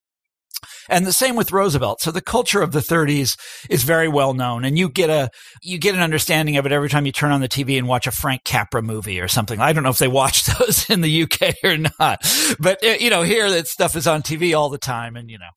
[0.89, 2.01] And the same with Roosevelt.
[2.01, 3.39] So the culture of the 30s
[3.71, 5.31] is very well known and you get a,
[5.63, 8.07] you get an understanding of it every time you turn on the TV and watch
[8.07, 9.61] a Frank Capra movie or something.
[9.61, 12.21] I don't know if they watch those in the UK or not,
[12.59, 15.39] but uh, you know, here that stuff is on TV all the time and you
[15.39, 15.51] know,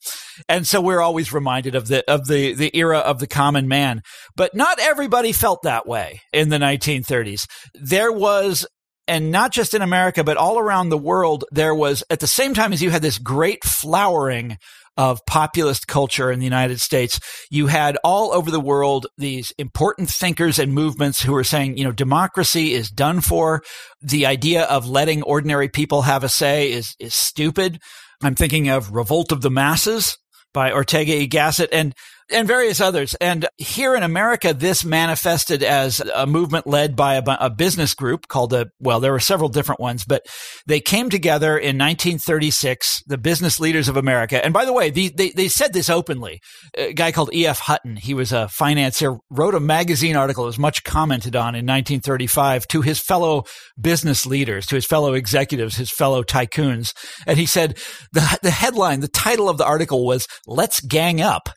[0.48, 4.02] and so we're always reminded of the, of the, the era of the common man.
[4.36, 7.48] But not everybody felt that way in the 1930s.
[7.74, 8.66] There was
[9.08, 12.54] and not just in America, but all around the world, there was at the same
[12.54, 14.58] time as you had this great flowering
[14.98, 20.10] of populist culture in the United States, you had all over the world these important
[20.10, 23.62] thinkers and movements who were saying, you know, democracy is done for.
[24.02, 27.80] The idea of letting ordinary people have a say is, is stupid.
[28.24, 30.18] I'm thinking of Revolt of the Masses
[30.54, 31.70] by Ortega y Gasset.
[31.72, 31.94] And
[32.30, 33.16] and various others.
[33.16, 38.28] And here in America, this manifested as a movement led by a, a, business group
[38.28, 40.26] called the, well, there were several different ones, but
[40.66, 44.44] they came together in 1936, the business leaders of America.
[44.44, 46.42] And by the way, they, they, they said this openly.
[46.76, 47.60] A guy called E.F.
[47.60, 51.66] Hutton, he was a financier, wrote a magazine article that was much commented on in
[51.66, 53.46] 1935 to his fellow
[53.80, 56.94] business leaders, to his fellow executives, his fellow tycoons.
[57.26, 57.78] And he said
[58.12, 61.50] the, the headline, the title of the article was, Let's Gang Up.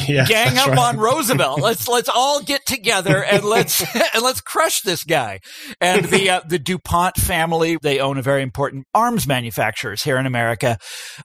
[0.08, 0.78] Yeah, gang up right.
[0.78, 1.60] on Roosevelt.
[1.64, 3.80] Let's let's all get together and let's
[4.14, 5.40] and let's crush this guy.
[5.80, 10.26] And the uh, the DuPont family, they own a very important arms manufacturers here in
[10.26, 10.78] America,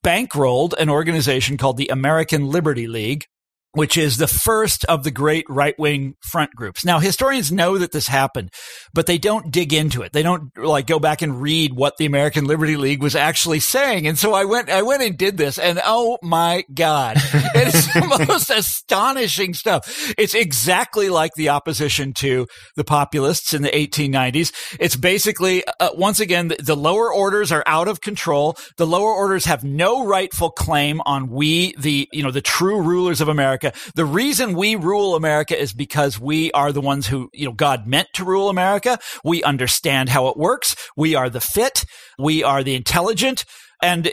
[0.04, 3.26] bankrolled an organization called the American Liberty League
[3.74, 6.84] which is the first of the great right wing front groups.
[6.84, 8.52] Now, historians know that this happened,
[8.94, 10.12] but they don't dig into it.
[10.12, 14.08] They don't like go back and read what the American Liberty League was actually saying.
[14.08, 17.18] And so I went, I went and did this and oh my God,
[17.56, 20.14] it's the most astonishing stuff.
[20.18, 24.52] It's exactly like the opposition to the populists in the 1890s.
[24.80, 28.58] It's basically, uh, once again, the, the lower orders are out of control.
[28.78, 33.22] The lower orders have no rightful claim on we, the, you know, the true rulers
[33.22, 33.92] of America America.
[33.96, 37.88] The reason we rule America is because we are the ones who, you know, God
[37.88, 39.00] meant to rule America.
[39.24, 40.76] We understand how it works.
[40.96, 41.86] We are the fit.
[42.18, 43.46] We are the intelligent.
[43.82, 44.12] And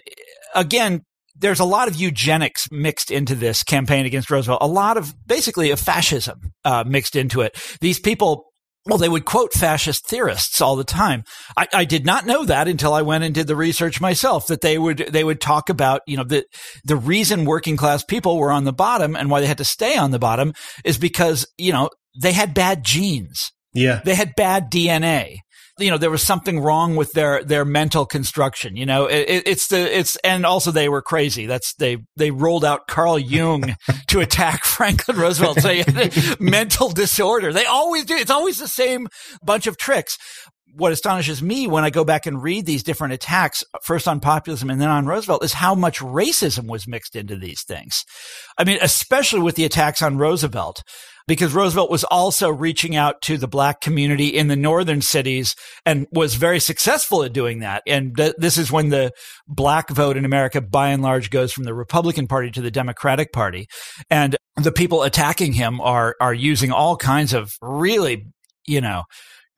[0.55, 1.03] again,
[1.39, 5.71] there's a lot of eugenics mixed into this campaign against Roosevelt, a lot of basically
[5.71, 7.57] a fascism uh, mixed into it.
[7.81, 8.46] These people
[8.87, 11.25] well, they would quote fascist theorists all the time.
[11.57, 14.47] I, I, did not know that until I went and did the research myself.
[14.47, 16.45] That they would they would talk about you know the
[16.85, 19.97] the reason working class people were on the bottom and why they had to stay
[19.97, 20.53] on the bottom
[20.85, 23.53] is because you know they had bad genes.
[23.75, 25.39] Yeah, they had bad DNA
[25.79, 29.07] you know there was something wrong with their their mental construction you know?
[29.07, 31.47] It, it's the it's and also they were crazy.
[31.47, 33.77] That's they they rolled out carl jung
[34.09, 35.83] to attack franklin roosevelt so
[36.41, 37.53] mental disorder.
[37.53, 39.09] They always do it's always the same
[39.43, 40.19] bunch of tricks.
[40.75, 44.69] What astonishes me when I go back and read these different attacks, first on populism
[44.69, 48.05] and then on Roosevelt, is how much racism was mixed into these things.
[48.59, 50.83] I mean, especially with the attacks on Roosevelt
[51.27, 56.07] because Roosevelt was also reaching out to the black community in the northern cities and
[56.13, 57.83] was very successful at doing that.
[57.87, 59.11] And th- this is when the
[59.49, 63.33] black vote in America, by and large, goes from the Republican Party to the Democratic
[63.33, 63.67] Party.
[64.09, 68.27] And the people attacking him are, are using all kinds of really,
[68.67, 69.05] you know,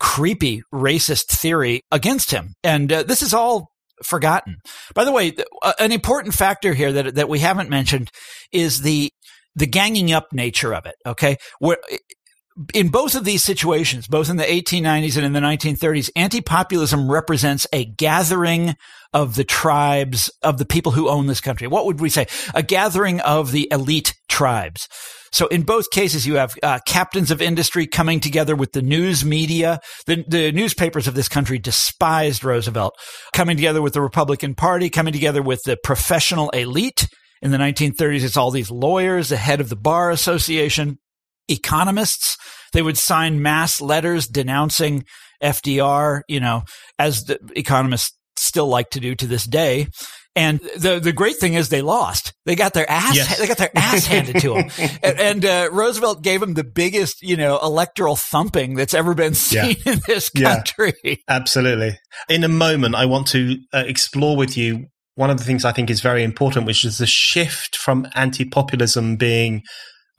[0.00, 2.54] creepy racist theory against him.
[2.62, 3.68] And uh, this is all
[4.02, 4.56] forgotten.
[4.94, 8.10] By the way, uh, an important factor here that that we haven't mentioned
[8.52, 9.10] is the
[9.54, 10.94] the ganging up nature of it.
[11.06, 11.36] Okay.
[11.58, 11.78] Where,
[12.74, 17.66] in both of these situations, both in the 1890s and in the 1930s, anti-populism represents
[17.72, 18.74] a gathering
[19.12, 21.66] of the tribes of the people who own this country.
[21.66, 22.26] What would we say?
[22.54, 24.88] A gathering of the elite tribes.
[25.30, 29.24] So in both cases, you have uh, captains of industry coming together with the news
[29.24, 29.80] media.
[30.06, 32.94] The, the newspapers of this country despised Roosevelt,
[33.34, 37.06] coming together with the Republican Party, coming together with the professional elite
[37.42, 40.98] in the 1930s, it's all these lawyers, the head of the Bar Association,
[41.48, 42.36] economists.
[42.72, 45.04] They would sign mass letters denouncing
[45.42, 46.62] FDR, you know,
[46.98, 49.88] as the economists still like to do to this day.
[50.36, 52.32] And the the great thing is they lost.
[52.46, 53.38] They got their ass yes.
[53.38, 54.70] they got their ass handed to them.
[55.02, 59.34] And, and uh, Roosevelt gave them the biggest, you know, electoral thumping that's ever been
[59.34, 59.92] seen yeah.
[59.92, 60.94] in this country.
[61.02, 61.98] Yeah, absolutely.
[62.28, 64.86] In a moment, I want to uh, explore with you
[65.18, 68.44] one of the things I think is very important, which is the shift from anti
[68.44, 69.64] populism being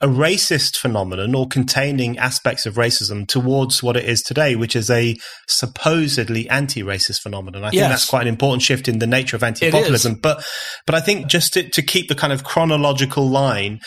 [0.02, 4.90] a racist phenomenon or containing aspects of racism towards what it is today, which is
[4.90, 7.64] a supposedly anti-racist phenomenon.
[7.64, 7.72] I yes.
[7.72, 10.16] think that's quite an important shift in the nature of anti-populism.
[10.22, 10.42] But,
[10.86, 13.80] but I think just to, to keep the kind of chronological line,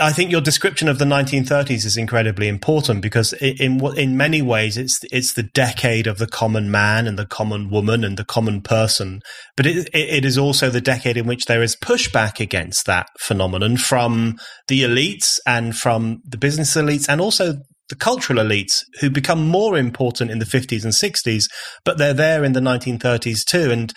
[0.00, 4.76] I think your description of the 1930s is incredibly important because in in many ways
[4.76, 8.60] it's it's the decade of the common man and the common woman and the common
[8.60, 9.20] person,
[9.56, 13.76] but it it is also the decade in which there is pushback against that phenomenon
[13.76, 14.36] from
[14.68, 17.54] the elites and from the business elites and also
[17.88, 21.44] the cultural elites who become more important in the 50s and 60s,
[21.84, 23.70] but they're there in the 1930s too.
[23.70, 23.92] And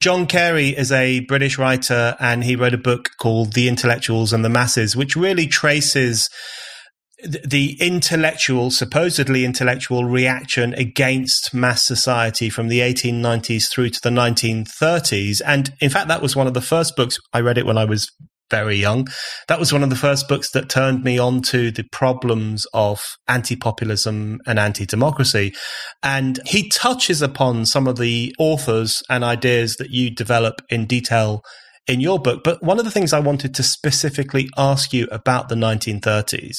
[0.00, 4.44] John Carey is a British writer and he wrote a book called The Intellectuals and
[4.44, 6.28] the Masses, which really traces
[7.24, 15.40] the intellectual, supposedly intellectual reaction against mass society from the 1890s through to the 1930s.
[15.44, 17.18] And in fact, that was one of the first books.
[17.32, 18.10] I read it when I was
[18.50, 19.08] very young.
[19.48, 23.04] That was one of the first books that turned me on to the problems of
[23.26, 25.54] anti populism and anti democracy.
[26.02, 31.42] And he touches upon some of the authors and ideas that you develop in detail
[31.88, 32.42] in your book.
[32.44, 36.58] But one of the things I wanted to specifically ask you about the 1930s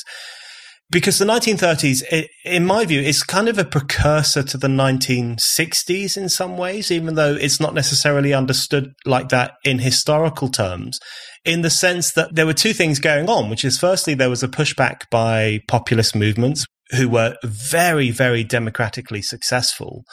[0.91, 6.29] because the 1930s, in my view, is kind of a precursor to the 1960s in
[6.29, 10.99] some ways, even though it's not necessarily understood like that in historical terms
[11.45, 14.43] in the sense that there were two things going on, which is firstly, there was
[14.43, 20.03] a pushback by populist movements who were very, very democratically successful.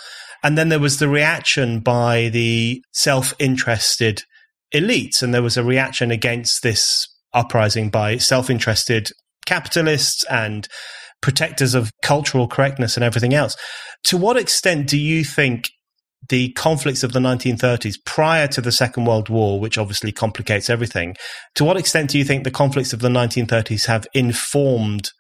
[0.43, 4.23] And then there was the reaction by the self interested
[4.75, 5.23] elites.
[5.23, 9.11] And there was a reaction against this uprising by self interested
[9.47, 10.69] capitalists and
[11.23, 13.57] protectors of cultural correctness and everything else.
[14.05, 15.71] To what extent do you think
[16.29, 21.17] the conflicts of the 1930s prior to the Second World War, which obviously complicates everything.
[21.55, 25.11] To what extent do you think the conflicts of the 1930s have informed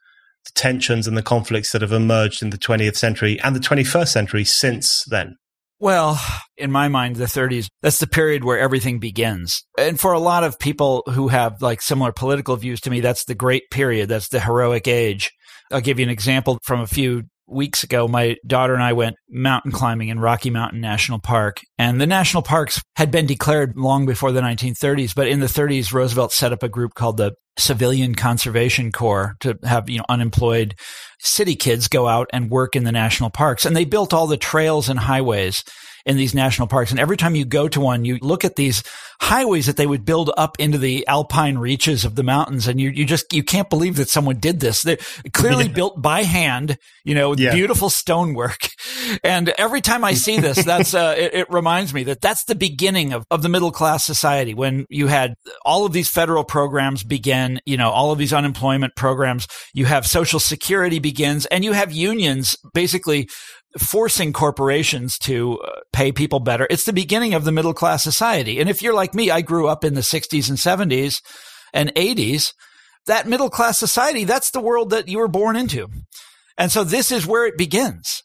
[0.44, 4.08] the tensions and the conflicts that have emerged in the 20th century and the 21st
[4.08, 5.36] century since then?
[5.78, 6.18] Well,
[6.56, 9.62] in my mind, the 30s, that's the period where everything begins.
[9.78, 13.24] And for a lot of people who have like similar political views to me, that's
[13.26, 14.08] the great period.
[14.08, 15.30] That's the heroic age.
[15.70, 19.16] I'll give you an example from a few weeks ago, my daughter and I went
[19.28, 21.60] mountain climbing in Rocky Mountain National Park.
[21.78, 25.92] And the national parks had been declared long before the 1930s, but in the 30s,
[25.92, 30.74] Roosevelt set up a group called the Civilian Conservation Corps to have, you know, unemployed
[31.20, 33.64] city kids go out and work in the national parks.
[33.64, 35.64] And they built all the trails and highways
[36.06, 36.92] in these national parks.
[36.92, 38.82] And every time you go to one, you look at these
[39.20, 42.68] highways that they would build up into the alpine reaches of the mountains.
[42.68, 44.82] And you, you just, you can't believe that someone did this.
[44.82, 44.98] They're
[45.32, 45.72] clearly yeah.
[45.72, 47.52] built by hand, you know, yeah.
[47.52, 48.68] beautiful stonework.
[49.22, 52.54] And every time I see this, that's, uh, it, it reminds me that that's the
[52.56, 55.34] beginning of, of the middle class society when you had
[55.64, 59.46] all of these federal programs begin, you know, all of these unemployment programs.
[59.74, 63.28] You have social security begins and you have unions basically
[63.78, 66.66] forcing corporations to uh, pay people better.
[66.70, 68.60] It's the beginning of the middle class society.
[68.60, 71.22] And if you're like me, I grew up in the 60s and 70s
[71.72, 72.52] and 80s.
[73.06, 75.88] That middle class society, that's the world that you were born into.
[76.58, 78.22] And so this is where it begins.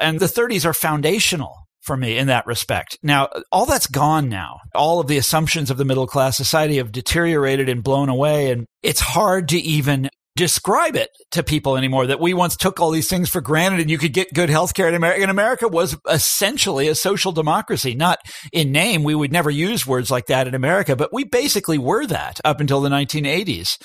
[0.00, 2.98] And the 30s are foundational for me in that respect.
[3.02, 4.60] Now, all that's gone now.
[4.74, 8.50] All of the assumptions of the middle class society have deteriorated and blown away.
[8.50, 12.90] And it's hard to even describe it to people anymore that we once took all
[12.90, 15.22] these things for granted and you could get good health care in America.
[15.22, 18.18] And America was essentially a social democracy, not
[18.52, 19.04] in name.
[19.04, 22.60] We would never use words like that in America, but we basically were that up
[22.60, 23.78] until the 1980s.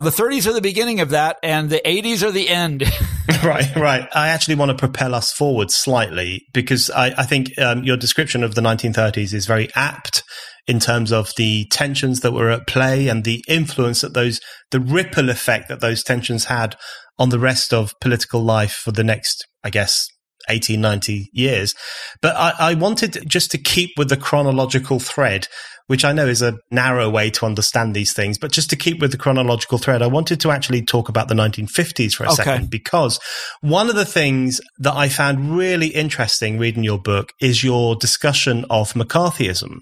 [0.00, 2.84] The 30s are the beginning of that, and the 80s are the end.
[3.44, 4.08] right, right.
[4.14, 8.44] I actually want to propel us forward slightly because I, I think um, your description
[8.44, 10.22] of the 1930s is very apt
[10.68, 14.38] in terms of the tensions that were at play and the influence that those,
[14.70, 16.76] the ripple effect that those tensions had
[17.18, 20.06] on the rest of political life for the next, I guess,
[20.50, 21.74] 18, 90 years.
[22.20, 25.48] But I, I, wanted just to keep with the chronological thread,
[25.86, 29.00] which I know is a narrow way to understand these things, but just to keep
[29.00, 32.36] with the chronological thread, I wanted to actually talk about the 1950s for a okay.
[32.36, 33.18] second, because
[33.62, 38.66] one of the things that I found really interesting reading your book is your discussion
[38.68, 39.78] of McCarthyism.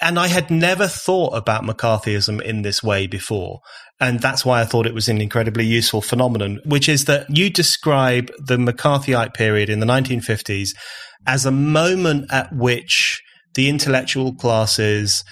[0.00, 3.60] And I had never thought about McCarthyism in this way before.
[3.98, 7.48] And that's why I thought it was an incredibly useful phenomenon, which is that you
[7.48, 10.70] describe the McCarthyite period in the 1950s
[11.26, 13.22] as a moment at which
[13.54, 15.24] the intellectual classes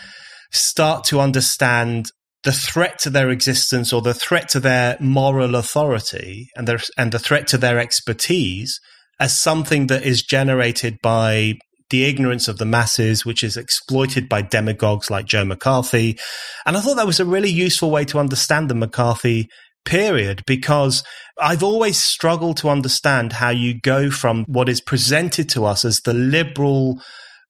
[0.51, 2.07] start to understand
[2.43, 7.13] the threat to their existence or the threat to their moral authority and the, and
[7.13, 8.81] the threat to their expertise
[9.21, 11.55] as something that is generated by
[11.91, 16.19] the ignorance of the masses, which is exploited by demagogues like Joe McCarthy.
[16.67, 19.49] And I thought that was a really useful way to understand the McCarthy
[19.85, 21.05] period because
[21.39, 26.01] I've always struggled to understand how you go from what is presented to us as
[26.01, 27.01] the liberal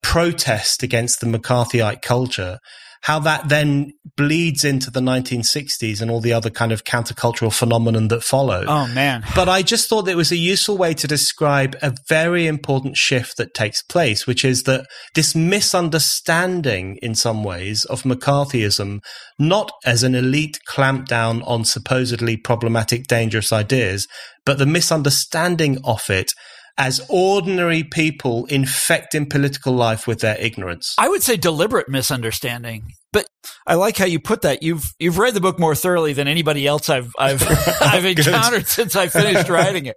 [0.03, 2.59] protest against the McCarthyite culture
[3.05, 8.07] how that then bleeds into the 1960s and all the other kind of countercultural phenomenon
[8.07, 8.65] that followed.
[8.67, 9.23] Oh, man.
[9.35, 13.37] But I just thought it was a useful way to describe a very important shift
[13.37, 19.03] that takes place, which is that this misunderstanding in some ways of McCarthyism,
[19.37, 24.07] not as an elite clampdown on supposedly problematic, dangerous ideas,
[24.47, 26.31] but the misunderstanding of it
[26.77, 30.93] as ordinary people infecting political life with their ignorance.
[30.97, 32.91] I would say deliberate misunderstanding.
[33.13, 33.27] But
[33.65, 34.61] I like how you put that.
[34.61, 37.41] You've you've read the book more thoroughly than anybody else I've I've
[37.81, 39.95] I've encountered since I finished writing it.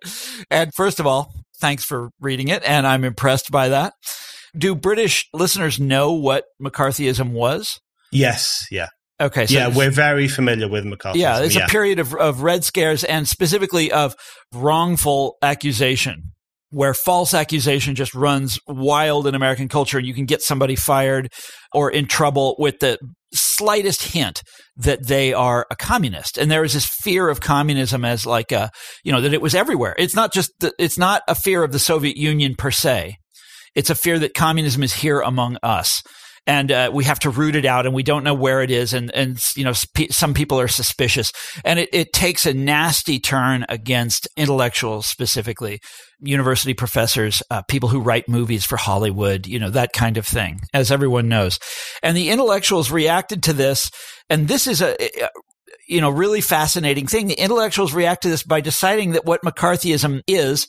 [0.50, 3.94] And first of all, thanks for reading it, and I'm impressed by that.
[4.56, 7.80] Do British listeners know what McCarthyism was?
[8.12, 8.88] Yes, yeah.
[9.20, 9.46] Okay.
[9.46, 11.18] So yeah, we're very familiar with McCarthy.
[11.18, 11.64] Yeah, it's yeah.
[11.64, 14.14] a period of, of red scares and specifically of
[14.54, 16.32] wrongful accusation
[16.70, 21.32] where false accusation just runs wild in American culture and you can get somebody fired
[21.72, 22.98] or in trouble with the
[23.32, 24.42] slightest hint
[24.76, 26.38] that they are a communist.
[26.38, 28.70] And there is this fear of communism as like a,
[29.04, 29.94] you know, that it was everywhere.
[29.98, 33.16] It's not just, the, it's not a fear of the Soviet Union per se.
[33.74, 36.02] It's a fear that communism is here among us
[36.48, 38.94] and uh, we have to root it out and we don't know where it is.
[38.94, 41.30] And and you know sp- some people are suspicious.
[41.64, 45.80] And it, it takes a nasty turn against intellectuals specifically
[46.20, 50.58] university professors uh, people who write movies for hollywood you know that kind of thing
[50.74, 51.60] as everyone knows.
[52.02, 53.90] And the intellectuals reacted to this.
[54.28, 55.28] And this is a, a
[55.86, 57.26] you know really fascinating thing.
[57.26, 60.66] The intellectuals react to this by deciding that what mccarthyism is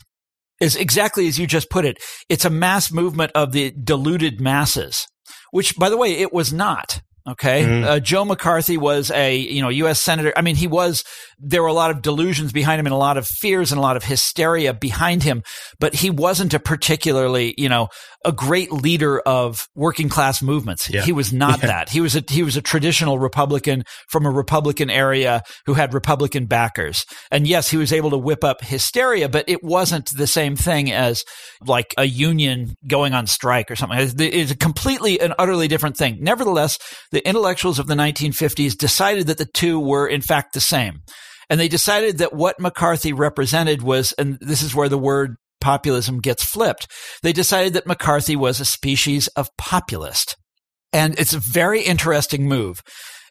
[0.59, 1.97] is exactly as you just put it.
[2.27, 5.07] It's a mass movement of the deluded masses,
[5.51, 7.01] which, by the way, it was not.
[7.27, 7.63] Okay.
[7.63, 7.83] Mm-hmm.
[7.87, 10.01] Uh, Joe McCarthy was a, you know, U.S.
[10.01, 10.33] Senator.
[10.35, 11.03] I mean, he was,
[11.39, 13.81] there were a lot of delusions behind him and a lot of fears and a
[13.81, 15.43] lot of hysteria behind him,
[15.79, 17.87] but he wasn't a particularly, you know,
[18.25, 20.89] a great leader of working class movements.
[20.89, 21.01] Yeah.
[21.01, 21.67] He was not yeah.
[21.67, 21.89] that.
[21.89, 26.45] He was a he was a traditional Republican from a Republican area who had Republican
[26.45, 27.05] backers.
[27.31, 30.91] And yes, he was able to whip up hysteria, but it wasn't the same thing
[30.91, 31.23] as
[31.65, 33.97] like a union going on strike or something.
[33.99, 36.17] It's a completely and utterly different thing.
[36.19, 36.77] Nevertheless,
[37.11, 41.01] the intellectuals of the 1950s decided that the two were in fact the same.
[41.49, 46.19] And they decided that what McCarthy represented was, and this is where the word populism
[46.19, 46.87] gets flipped.
[47.21, 50.37] They decided that McCarthy was a species of populist.
[50.93, 52.81] And it's a very interesting move.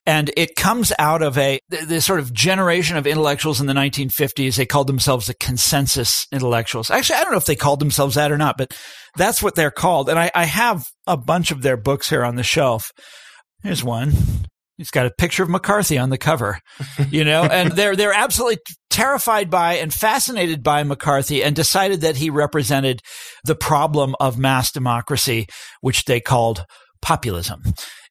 [0.06, 4.56] And it comes out of a this sort of generation of intellectuals in the 1950s.
[4.56, 6.90] They called themselves the consensus intellectuals.
[6.90, 8.72] Actually, I don't know if they called themselves that or not, but
[9.16, 10.08] that's what they're called.
[10.08, 12.90] And I, I have a bunch of their books here on the shelf.
[13.62, 14.14] Here's one.
[14.78, 16.60] He's got a picture of McCarthy on the cover,
[17.10, 18.58] you know, and they're they're absolutely
[18.90, 23.00] terrified by and fascinated by McCarthy and decided that he represented
[23.44, 25.46] the problem of mass democracy,
[25.80, 26.64] which they called
[27.02, 27.62] populism.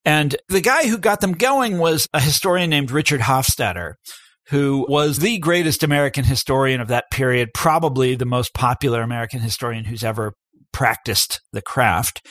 [0.04, 3.94] And the guy who got them going was a historian named Richard Hofstadter,
[4.50, 9.86] who was the greatest American historian of that period, probably the most popular American historian
[9.86, 10.34] who's ever
[10.74, 12.22] practiced the craft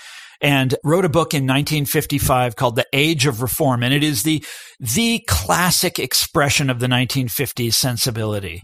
[0.41, 3.82] and wrote a book in 1955 called The Age of Reform.
[3.82, 4.45] And it is the,
[4.80, 8.62] the classic expression of the 1950s sensibility.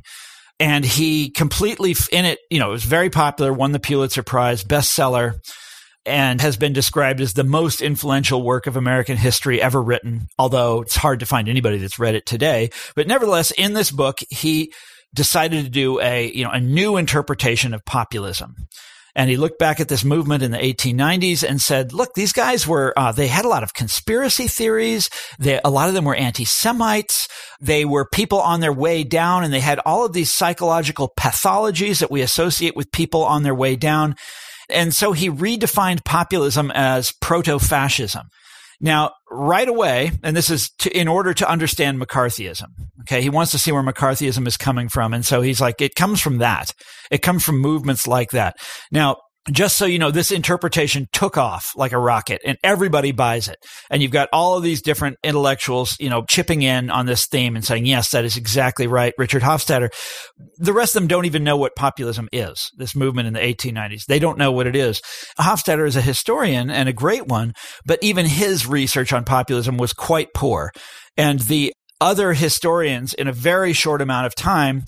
[0.60, 4.62] And he completely in it, you know, it was very popular, won the Pulitzer Prize,
[4.62, 5.34] bestseller,
[6.04, 10.82] and has been described as the most influential work of American history ever written, although
[10.82, 12.70] it's hard to find anybody that's read it today.
[12.96, 14.72] But nevertheless, in this book, he
[15.14, 18.54] decided to do a, you know, a new interpretation of populism.
[19.14, 22.66] And he looked back at this movement in the 1890s and said, look, these guys
[22.66, 25.10] were, uh, they had a lot of conspiracy theories.
[25.38, 27.28] They, a lot of them were anti-Semites.
[27.60, 32.00] They were people on their way down and they had all of these psychological pathologies
[32.00, 34.16] that we associate with people on their way down.
[34.70, 38.28] And so he redefined populism as proto-fascism.
[38.80, 42.66] Now, right away, and this is to, in order to understand McCarthyism.
[43.00, 43.22] Okay.
[43.22, 45.12] He wants to see where McCarthyism is coming from.
[45.12, 46.72] And so he's like, it comes from that.
[47.10, 48.56] It comes from movements like that.
[48.90, 49.16] Now,
[49.50, 53.56] just so you know, this interpretation took off like a rocket and everybody buys it.
[53.90, 57.56] And you've got all of these different intellectuals, you know, chipping in on this theme
[57.56, 59.14] and saying, yes, that is exactly right.
[59.18, 59.90] Richard Hofstadter.
[60.58, 64.04] The rest of them don't even know what populism is, this movement in the 1890s.
[64.06, 65.00] They don't know what it is.
[65.40, 67.52] Hofstadter is a historian and a great one,
[67.84, 70.70] but even his research on populism was quite poor.
[71.16, 74.84] And the other historians in a very short amount of time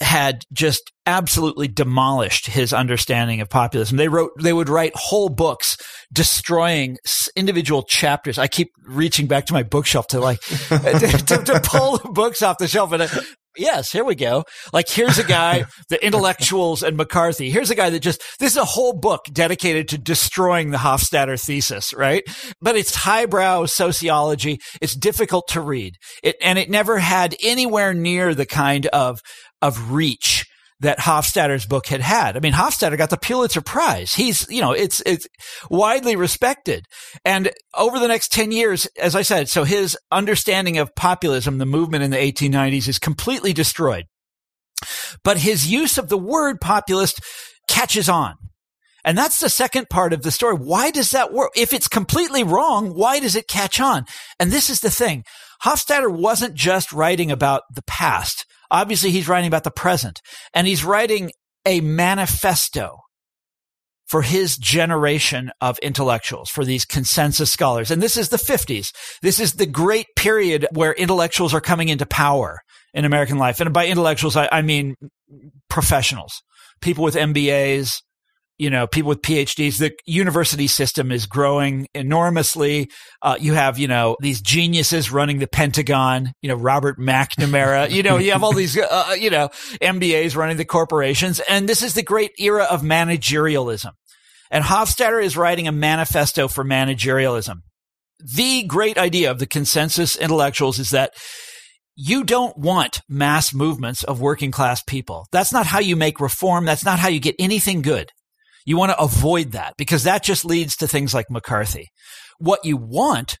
[0.00, 3.96] had just absolutely demolished his understanding of populism.
[3.96, 5.76] They wrote, they would write whole books
[6.12, 6.98] destroying
[7.34, 8.38] individual chapters.
[8.38, 12.42] I keep reaching back to my bookshelf to like, to, to, to, pull the books
[12.42, 12.92] off the shelf.
[12.92, 13.08] And uh,
[13.56, 14.44] yes, here we go.
[14.72, 17.50] Like, here's a guy, the intellectuals and McCarthy.
[17.50, 21.42] Here's a guy that just, this is a whole book dedicated to destroying the Hofstadter
[21.42, 22.22] thesis, right?
[22.60, 24.58] But it's highbrow sociology.
[24.80, 25.94] It's difficult to read.
[26.22, 29.20] It, and it never had anywhere near the kind of
[29.66, 30.46] of reach
[30.80, 32.36] that Hofstadter's book had had.
[32.36, 34.12] I mean, Hofstadter got the Pulitzer Prize.
[34.12, 35.26] He's, you know, it's, it's
[35.70, 36.84] widely respected.
[37.24, 41.66] And over the next 10 years, as I said, so his understanding of populism, the
[41.66, 44.04] movement in the 1890s is completely destroyed.
[45.24, 47.20] But his use of the word populist
[47.68, 48.34] catches on.
[49.02, 50.56] And that's the second part of the story.
[50.56, 51.52] Why does that work?
[51.56, 54.04] If it's completely wrong, why does it catch on?
[54.38, 55.24] And this is the thing.
[55.64, 58.44] Hofstadter wasn't just writing about the past.
[58.70, 60.20] Obviously, he's writing about the present
[60.54, 61.30] and he's writing
[61.64, 62.98] a manifesto
[64.06, 67.90] for his generation of intellectuals, for these consensus scholars.
[67.90, 68.92] And this is the 50s.
[69.20, 72.60] This is the great period where intellectuals are coming into power
[72.94, 73.60] in American life.
[73.60, 74.94] And by intellectuals, I, I mean
[75.68, 76.40] professionals,
[76.80, 78.00] people with MBAs,
[78.58, 79.78] you know, people with PhDs.
[79.78, 82.90] The university system is growing enormously.
[83.22, 88.02] Uh, you have, you know, these geniuses running the Pentagon, you know, Robert McNamara, you
[88.02, 89.48] know, you have all these, uh, uh you know,
[89.80, 91.40] MBAs running the corporations.
[91.40, 93.92] And this is the great era of managerialism.
[94.50, 97.62] And Hofstadter is writing a manifesto for managerialism.
[98.20, 101.12] The great idea of the consensus intellectuals is that
[101.96, 105.26] you don't want mass movements of working class people.
[105.32, 106.64] That's not how you make reform.
[106.66, 108.10] That's not how you get anything good.
[108.66, 111.88] You want to avoid that because that just leads to things like McCarthy.
[112.38, 113.38] What you want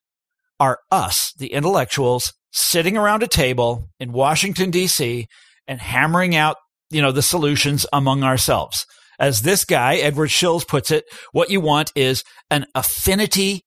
[0.58, 5.26] are us, the intellectuals, sitting around a table in Washington, D.C.
[5.66, 6.56] and hammering out,
[6.90, 8.86] you know, the solutions among ourselves.
[9.18, 13.64] As this guy, Edward Shils puts it, what you want is an affinity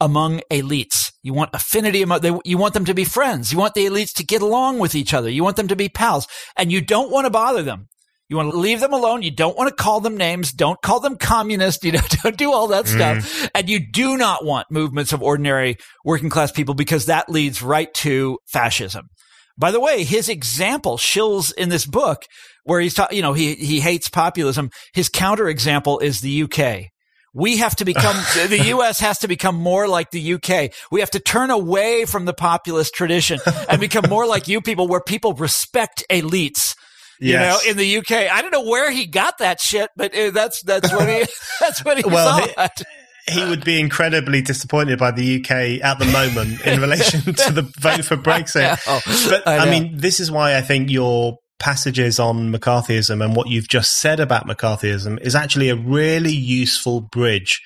[0.00, 1.12] among elites.
[1.22, 3.52] You want affinity among, they, you want them to be friends.
[3.52, 5.28] You want the elites to get along with each other.
[5.28, 7.88] You want them to be pals and you don't want to bother them.
[8.32, 9.22] You want to leave them alone.
[9.22, 10.52] You don't want to call them names.
[10.52, 11.84] Don't call them communist.
[11.92, 13.18] You know, don't do all that stuff.
[13.18, 13.50] Mm.
[13.54, 17.92] And you do not want movements of ordinary working class people because that leads right
[17.94, 19.10] to fascism.
[19.58, 22.22] By the way, his example, Shils in this book,
[22.64, 24.70] where he's talking, you know, he, he hates populism.
[24.94, 26.86] His counterexample is the UK.
[27.34, 28.16] We have to become,
[28.48, 30.72] the US has to become more like the UK.
[30.90, 34.88] We have to turn away from the populist tradition and become more like you people
[34.88, 36.74] where people respect elites.
[37.22, 37.64] You yes.
[37.64, 40.60] know, in the UK, I don't know where he got that shit, but uh, that's
[40.62, 41.24] that's what he
[41.60, 42.82] that's what he well, thought.
[43.28, 47.52] He, he would be incredibly disappointed by the UK at the moment in relation to
[47.52, 48.76] the vote for Brexit.
[48.88, 53.36] I but I, I mean, this is why I think your passages on McCarthyism and
[53.36, 57.60] what you've just said about McCarthyism is actually a really useful bridge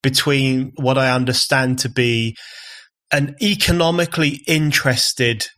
[0.00, 2.36] between what I understand to be
[3.10, 5.48] an economically interested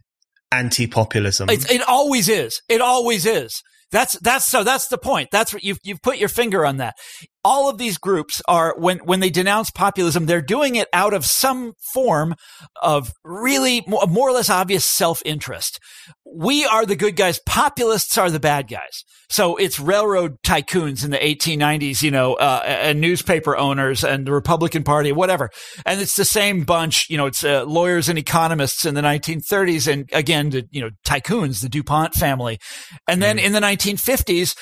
[0.58, 1.50] anti-populism.
[1.50, 2.60] It, it always is.
[2.68, 3.62] It always is.
[3.90, 5.28] That's that's so that's the point.
[5.30, 6.96] That's what you've you've put your finger on that
[7.44, 11.24] all of these groups are when when they denounce populism they're doing it out of
[11.24, 12.34] some form
[12.82, 15.78] of really more, or less obvious self-interest.
[16.24, 19.04] We are the good guys populists are the bad guys.
[19.28, 24.32] So it's railroad tycoons in the 1890s you know uh, and newspaper owners and the
[24.32, 25.50] republican party whatever.
[25.84, 29.92] And it's the same bunch you know it's uh, lawyers and economists in the 1930s
[29.92, 32.58] and again the you know tycoons the dupont family.
[33.06, 33.44] And then mm.
[33.44, 34.54] in the 1950s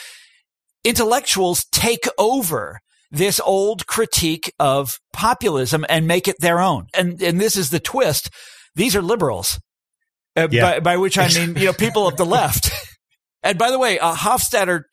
[0.84, 2.80] intellectuals take over
[3.10, 6.86] this old critique of populism and make it their own.
[6.94, 8.30] And, and this is the twist.
[8.74, 9.60] These are liberals,
[10.34, 10.62] uh, yeah.
[10.62, 12.70] by, by, which I mean, you know, people of the left.
[13.42, 14.84] and by the way, uh, Hofstadter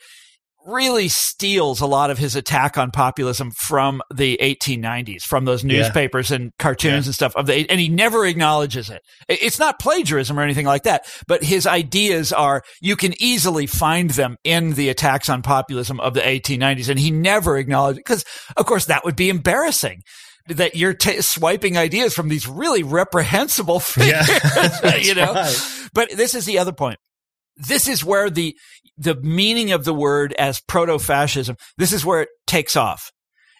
[0.72, 6.30] really steals a lot of his attack on populism from the 1890s, from those newspapers
[6.30, 6.38] yeah.
[6.38, 7.09] and cartoons yeah.
[7.09, 9.01] and stuff of the, and he never acknowledges it.
[9.28, 14.11] It's not plagiarism or anything like that, but his ideas are, you can easily find
[14.11, 16.89] them in the attacks on populism of the 1890s.
[16.89, 18.26] And he never acknowledged, it because
[18.57, 20.01] of course that would be embarrassing
[20.47, 24.30] that you're t- swiping ideas from these really reprehensible figures,
[24.84, 25.34] yeah, you know.
[25.34, 25.89] Right.
[25.93, 26.99] But this is the other point
[27.60, 28.55] this is where the
[28.97, 33.12] the meaning of the word as proto-fascism this is where it takes off.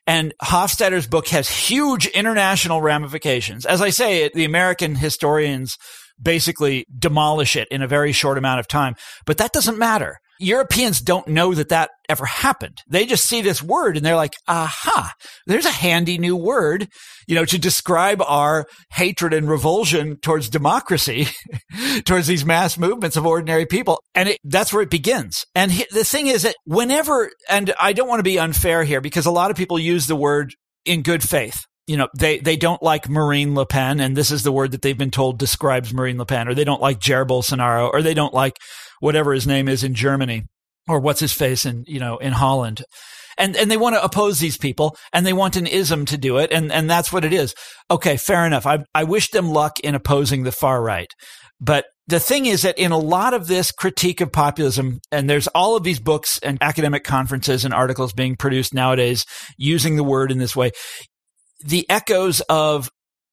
[0.08, 3.66] And Hofstadter's book has huge international ramifications.
[3.66, 5.78] As i say the american historians
[6.22, 8.96] basically demolish it in a very short amount of time
[9.26, 12.82] but that doesn't matter Europeans don't know that that ever happened.
[12.88, 15.14] They just see this word and they're like, aha,
[15.46, 16.88] there's a handy new word,
[17.28, 21.28] you know, to describe our hatred and revulsion towards democracy,
[22.06, 24.02] towards these mass movements of ordinary people.
[24.16, 25.46] And it, that's where it begins.
[25.56, 29.26] And the thing is that whenever, and I don't want to be unfair here because
[29.26, 30.54] a lot of people use the word
[30.86, 34.44] in good faith you know, they, they don't like Marine Le Pen, and this is
[34.44, 37.26] the word that they've been told describes Marine Le Pen, or they don't like Jair
[37.26, 38.54] Bolsonaro, or they don't like
[39.00, 40.44] whatever his name is in Germany,
[40.88, 42.84] or what's his face in, you know, in Holland.
[43.38, 46.38] And, and they want to oppose these people and they want an ism to do
[46.40, 46.52] it.
[46.52, 47.56] And, and that's what it is.
[47.90, 48.66] Okay, fair enough.
[48.66, 51.12] I, I wish them luck in opposing the far right.
[51.62, 55.48] But the thing is that in a lot of this critique of populism, and there's
[55.48, 59.26] all of these books and academic conferences and articles being produced nowadays
[59.58, 60.72] using the word in this way,
[61.64, 62.90] the echoes of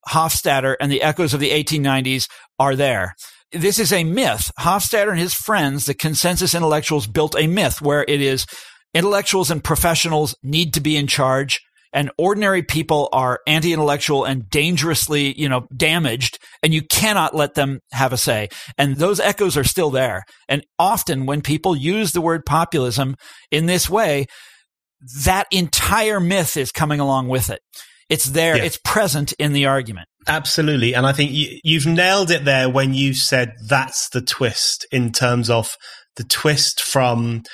[0.08, 3.14] Hofstadter and the echoes of the 1890s are there.
[3.52, 4.50] This is a myth.
[4.58, 8.46] Hofstadter and his friends, the consensus intellectuals, built a myth where it is
[8.92, 11.60] intellectuals and professionals need to be in charge
[11.96, 17.80] and ordinary people are anti-intellectual and dangerously, you know, damaged and you cannot let them
[17.90, 18.50] have a say.
[18.76, 20.24] And those echoes are still there.
[20.46, 23.16] And often when people use the word populism
[23.50, 24.26] in this way,
[25.24, 27.60] that entire myth is coming along with it.
[28.10, 28.58] It's there.
[28.58, 28.64] Yeah.
[28.64, 30.08] It's present in the argument.
[30.26, 30.94] Absolutely.
[30.94, 35.12] And I think you, have nailed it there when you said that's the twist in
[35.12, 35.76] terms of
[36.16, 37.44] the twist from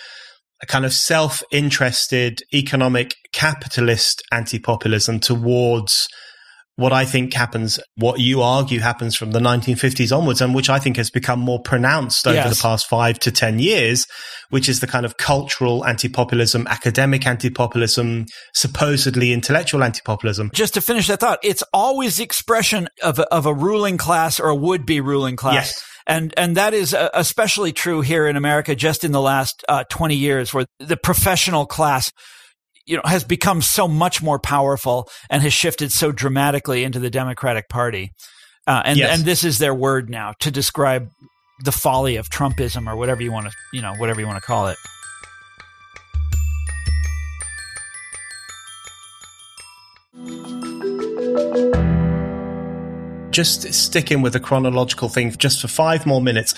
[0.63, 6.09] a kind of self interested economic capitalist anti populism towards
[6.77, 10.79] what I think happens, what you argue happens from the 1950s onwards, and which I
[10.79, 12.57] think has become more pronounced over yes.
[12.57, 14.07] the past five to 10 years,
[14.49, 20.51] which is the kind of cultural anti populism, academic anti populism, supposedly intellectual anti populism.
[20.55, 24.41] Just to finish that thought, it's always the expression of a, of a ruling class
[24.41, 25.55] or a would be ruling class.
[25.55, 25.85] Yes.
[26.07, 29.85] And, and that is uh, especially true here in America just in the last uh,
[29.89, 32.11] 20 years where the professional class
[32.87, 37.11] you know, has become so much more powerful and has shifted so dramatically into the
[37.11, 38.13] Democratic Party.
[38.67, 39.17] Uh, and yes.
[39.17, 41.09] and this is their word now to describe
[41.65, 44.47] the folly of Trumpism or whatever you want to you know whatever you want to
[44.47, 44.77] call it.
[53.33, 56.55] Just sticking with the chronological thing just for five more minutes.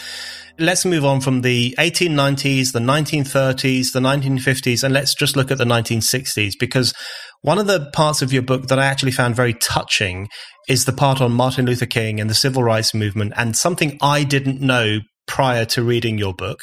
[0.59, 5.59] Let's move on from the 1890s, the 1930s, the 1950s, and let's just look at
[5.59, 6.95] the 1960s because
[7.43, 10.29] one of the parts of your book that I actually found very touching
[10.69, 14.23] is the part on Martin Luther King and the civil rights movement and something I
[14.23, 16.61] didn't know prior to reading your book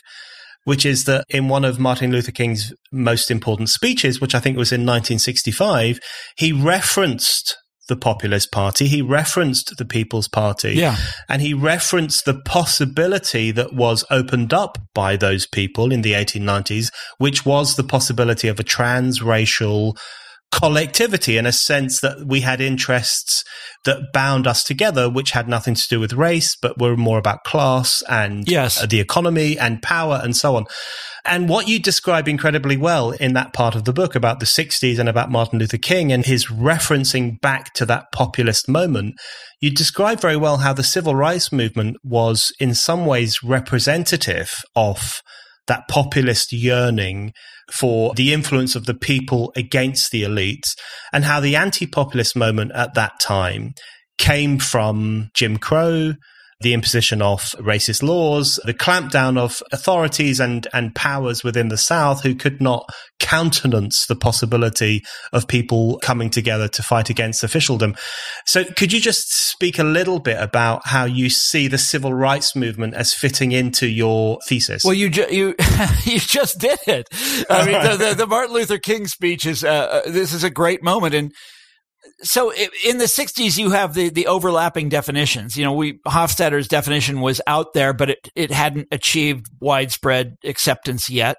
[0.64, 4.58] which is that in one of Martin Luther King's most important speeches, which I think
[4.58, 6.00] was in 1965,
[6.38, 7.58] he referenced
[7.92, 8.88] the Populist Party.
[8.88, 10.76] He referenced the People's Party.
[10.76, 10.96] Yeah.
[11.28, 16.90] And he referenced the possibility that was opened up by those people in the 1890s,
[17.18, 19.98] which was the possibility of a transracial
[20.52, 23.44] collectivity in a sense that we had interests
[23.86, 27.44] that bound us together, which had nothing to do with race, but were more about
[27.44, 28.82] class and yes.
[28.82, 30.66] Uh, the economy and power and so on.
[31.24, 34.98] And what you describe incredibly well in that part of the book about the 60s
[34.98, 39.16] and about Martin Luther King and his referencing back to that populist moment,
[39.60, 45.22] you describe very well how the civil rights movement was in some ways representative of
[45.72, 47.32] that populist yearning
[47.72, 50.76] for the influence of the people against the elites
[51.14, 53.74] and how the anti-populist moment at that time
[54.18, 56.16] came from Jim Crow,
[56.62, 62.24] the imposition of racist laws, the clampdown of authorities and, and powers within the South
[62.24, 62.90] who could not
[63.20, 67.96] countenance the possibility of people coming together to fight against officialdom.
[68.46, 72.56] So could you just speak a little bit about how you see the civil rights
[72.56, 74.84] movement as fitting into your thesis?
[74.84, 75.56] Well, you ju- you
[76.04, 77.08] you just did it.
[77.50, 80.50] I mean, the, the, the Martin Luther King speech is uh, uh this is a
[80.50, 81.32] great moment and
[82.22, 85.58] so in the 60s you have the the overlapping definitions.
[85.58, 91.10] You know we hofstadter's definition was out there but it it hadn't achieved widespread acceptance
[91.10, 91.38] yet.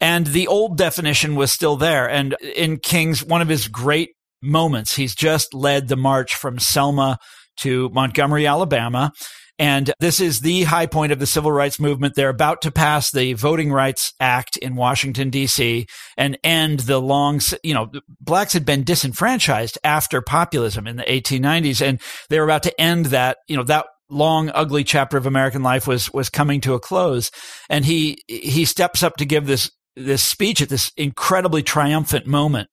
[0.00, 2.08] And the old definition was still there.
[2.08, 4.10] And in king's one of his great
[4.42, 7.18] moments he's just led the march from selma
[7.58, 9.12] to montgomery alabama
[9.60, 12.14] and this is the high point of the civil rights movement.
[12.14, 15.86] They're about to pass the Voting Rights Act in Washington, D.C.
[16.16, 17.90] and end the long, you know,
[18.22, 21.86] blacks had been disenfranchised after populism in the 1890s.
[21.86, 22.00] And
[22.30, 25.86] they were about to end that, you know, that long ugly chapter of American life
[25.86, 27.30] was was coming to a close
[27.68, 32.68] and he he steps up to give this this speech at this incredibly triumphant moment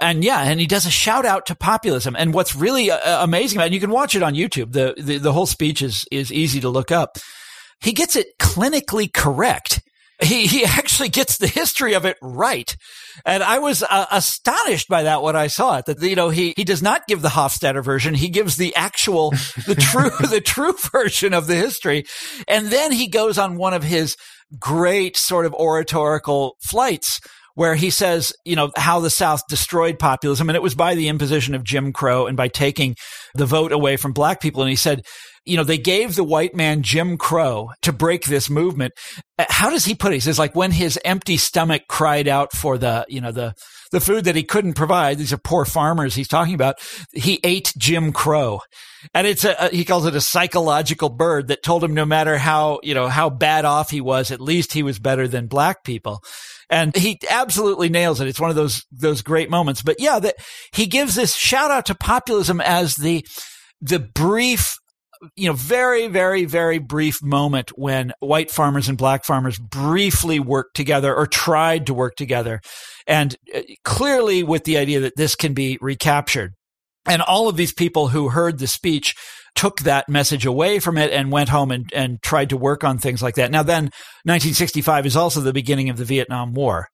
[0.00, 2.16] and yeah, and he does a shout out to populism.
[2.16, 4.72] And what's really uh, amazing about it, and you can watch it on YouTube.
[4.72, 7.18] The, the the whole speech is is easy to look up.
[7.80, 9.80] He gets it clinically correct.
[10.22, 12.74] He he actually gets the history of it right,
[13.24, 15.86] and I was uh, astonished by that when I saw it.
[15.86, 19.30] That you know he he does not give the Hofstadter version; he gives the actual
[19.66, 22.04] the true the true version of the history,
[22.48, 24.16] and then he goes on one of his
[24.58, 27.20] great sort of oratorical flights
[27.60, 30.48] where he says, you know, how the South destroyed populism.
[30.48, 32.96] And it was by the imposition of Jim Crow and by taking
[33.34, 34.62] the vote away from black people.
[34.62, 35.02] And he said,
[35.44, 38.94] you know, they gave the white man Jim Crow to break this movement.
[39.38, 40.14] Uh, how does he put it?
[40.14, 43.52] He says, like, when his empty stomach cried out for the, you know, the,
[43.92, 45.18] the food that he couldn't provide.
[45.18, 46.76] These are poor farmers he's talking about.
[47.12, 48.60] He ate Jim Crow.
[49.12, 52.80] And it's a, he calls it a psychological bird that told him no matter how,
[52.82, 56.22] you know, how bad off he was, at least he was better than black people.
[56.70, 58.28] And he absolutely nails it.
[58.28, 59.82] It's one of those, those great moments.
[59.82, 60.36] But yeah, that
[60.72, 63.26] he gives this shout out to populism as the,
[63.80, 64.76] the brief
[65.36, 70.74] you know, very, very, very brief moment when white farmers and black farmers briefly worked
[70.74, 72.60] together or tried to work together.
[73.06, 76.54] And uh, clearly with the idea that this can be recaptured.
[77.06, 79.14] And all of these people who heard the speech
[79.54, 82.98] took that message away from it and went home and, and tried to work on
[82.98, 83.50] things like that.
[83.50, 83.84] Now, then
[84.24, 86.88] 1965 is also the beginning of the Vietnam War.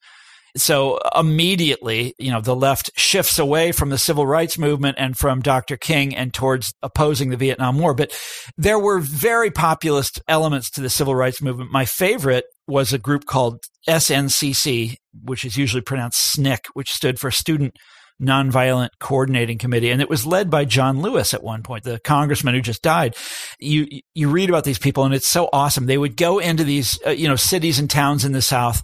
[0.57, 5.43] So immediately, you know, the left shifts away from the civil rights movement and from
[5.43, 5.77] Dr.
[5.77, 7.95] King and towards opposing the Vietnam War.
[7.95, 8.19] But
[8.57, 11.73] there were very populist elements to the civil rights movement.
[11.73, 17.31] My favorite was a group called SNCC, which is usually pronounced SNCC, which stood for
[17.31, 17.77] Student
[18.21, 22.55] Nonviolent Coordinating Committee, and it was led by John Lewis at one point, the congressman
[22.55, 23.15] who just died.
[23.59, 25.87] You you read about these people, and it's so awesome.
[25.87, 28.83] They would go into these uh, you know cities and towns in the South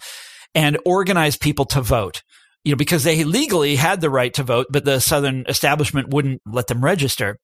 [0.55, 2.23] and organize people to vote.
[2.65, 6.41] You know, because they legally had the right to vote, but the Southern establishment wouldn't
[6.47, 7.39] let them register.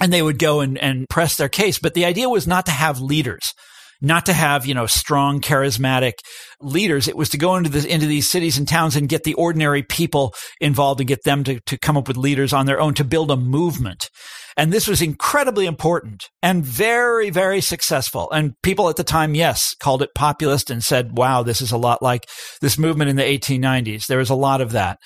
[0.00, 1.78] And they would go and, and press their case.
[1.78, 3.52] But the idea was not to have leaders
[4.00, 6.14] not to have, you know, strong, charismatic
[6.60, 7.08] leaders.
[7.08, 9.82] It was to go into the, into these cities and towns and get the ordinary
[9.82, 13.04] people involved and get them to, to come up with leaders on their own to
[13.04, 14.10] build a movement.
[14.58, 18.30] And this was incredibly important and very, very successful.
[18.30, 21.76] And people at the time, yes, called it populist and said, wow, this is a
[21.76, 22.26] lot like
[22.62, 24.06] this movement in the 1890s.
[24.06, 24.98] There was a lot of that.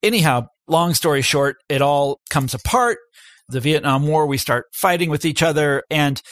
[0.00, 2.98] Anyhow, long story short, it all comes apart.
[3.48, 4.26] the Vietnam War.
[4.26, 5.82] We start fighting with each other.
[5.90, 6.22] And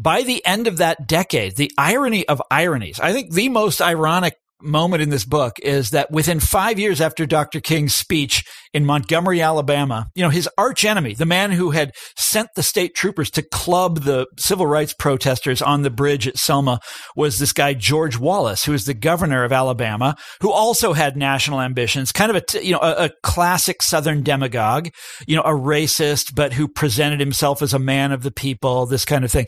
[0.00, 4.34] by the end of that decade, the irony of ironies, I think the most ironic
[4.62, 7.60] moment in this book is that within five years after Dr.
[7.60, 12.48] King's speech in Montgomery, Alabama, you know, his arch enemy, the man who had sent
[12.54, 16.80] the state troopers to club the civil rights protesters on the bridge at Selma
[17.16, 21.60] was this guy, George Wallace, who was the governor of Alabama, who also had national
[21.60, 24.90] ambitions, kind of a, you know, a, a classic Southern demagogue,
[25.26, 29.04] you know, a racist, but who presented himself as a man of the people, this
[29.04, 29.46] kind of thing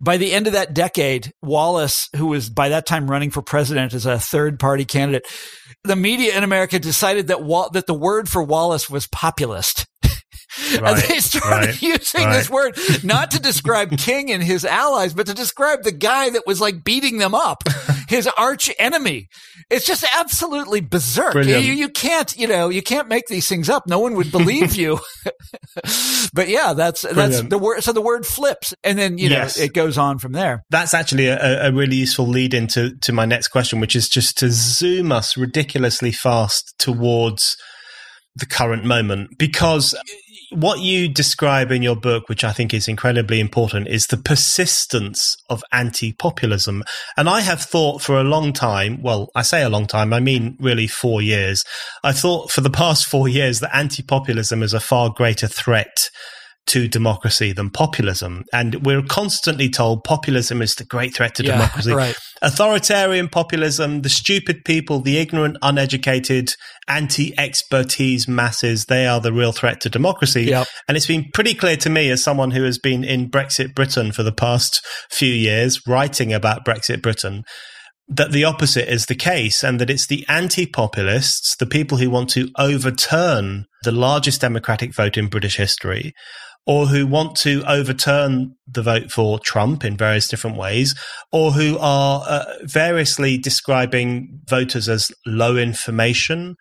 [0.00, 3.92] by the end of that decade, Wallace, who was by that time running for president
[3.92, 5.26] as a third party candidate,
[5.84, 9.86] the media in America decided that that the word for Wallace was populist.
[10.72, 12.32] Right, and they started right, using right.
[12.32, 16.46] this word not to describe King and his allies, but to describe the guy that
[16.46, 17.62] was like beating them up,
[18.10, 19.28] his arch enemy.
[19.70, 21.36] It's just absolutely berserk.
[21.36, 23.86] You, you, can't, you know, you can't make these things up.
[23.86, 24.98] No one would believe you.
[26.34, 27.32] but yeah, that's Brilliant.
[27.32, 27.82] that's the word.
[27.82, 29.56] So the word flips, and then you yes.
[29.56, 30.64] know it goes on from there.
[30.70, 34.36] That's actually a, a really useful lead into to my next question, which is just
[34.38, 37.56] to zoom us ridiculously fast towards
[38.34, 39.94] the current moment because
[40.50, 45.36] what you describe in your book, which I think is incredibly important, is the persistence
[45.48, 46.82] of anti populism.
[47.16, 50.20] And I have thought for a long time, well, I say a long time, I
[50.20, 51.64] mean really four years.
[52.02, 56.10] I thought for the past four years that anti populism is a far greater threat
[56.70, 58.44] to democracy than populism.
[58.52, 61.92] And we're constantly told populism is the great threat to yeah, democracy.
[61.92, 62.14] Right.
[62.42, 66.54] Authoritarian populism, the stupid people, the ignorant, uneducated,
[66.86, 70.44] anti expertise masses, they are the real threat to democracy.
[70.44, 70.68] Yep.
[70.86, 74.12] And it's been pretty clear to me as someone who has been in Brexit Britain
[74.12, 77.42] for the past few years, writing about Brexit Britain
[78.12, 82.10] that the opposite is the case and that it's the anti populists, the people who
[82.10, 86.12] want to overturn the largest democratic vote in British history,
[86.66, 90.94] or who want to overturn the vote for Trump in various different ways,
[91.32, 96.56] or who are uh, variously describing voters as low information,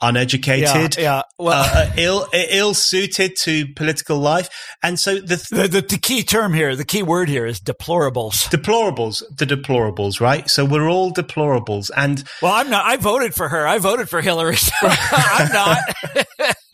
[0.00, 1.22] uneducated, yeah, yeah.
[1.38, 4.48] Well, uh, ill ill suited to political life,
[4.82, 7.60] and so the, th- the, the the key term here, the key word here is
[7.60, 8.48] deplorables.
[8.48, 10.48] Deplorables, the deplorables, right?
[10.48, 12.84] So we're all deplorables, and well, I'm not.
[12.84, 13.66] I voted for her.
[13.66, 14.56] I voted for Hillary.
[14.56, 15.78] So I'm not.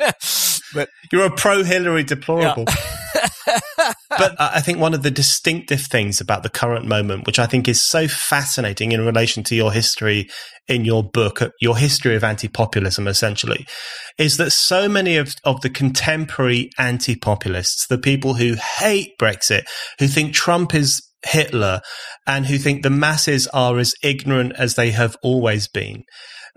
[0.75, 2.65] but you're a pro Hillary deplorable.
[2.67, 2.77] Yeah.
[4.11, 7.69] but I think one of the distinctive things about the current moment, which I think
[7.69, 10.29] is so fascinating in relation to your history
[10.67, 13.67] in your book, uh, your history of anti populism, essentially,
[14.19, 19.63] is that so many of, of the contemporary anti populists, the people who hate Brexit,
[19.99, 21.81] who think Trump is Hitler,
[22.27, 26.05] and who think the masses are as ignorant as they have always been,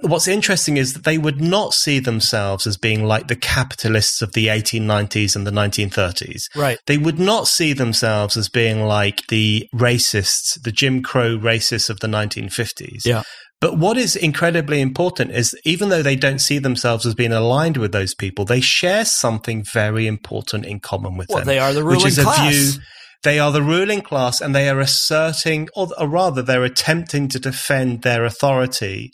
[0.02, 4.34] what's interesting is that they would not see themselves as being like the capitalists of
[4.34, 6.44] the 1890s and the 1930s.
[6.56, 6.80] Right.
[6.88, 12.00] They would not see themselves as being like the racists, the Jim Crow racists of
[12.00, 13.06] the 1950s.
[13.06, 13.24] Yeah.
[13.60, 17.78] But what is incredibly important is even though they don't see themselves as being aligned
[17.78, 21.48] with those people, they share something very important in common with well, them.
[21.48, 22.40] They are the ruling which is class.
[22.40, 22.82] A view,
[23.24, 27.40] they are the ruling class and they are asserting, or, or rather, they're attempting to
[27.40, 29.12] defend their authority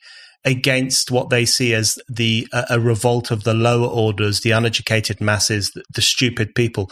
[0.47, 5.19] against what they see as the uh, a revolt of the lower orders, the uneducated
[5.19, 6.89] masses, the, the stupid people.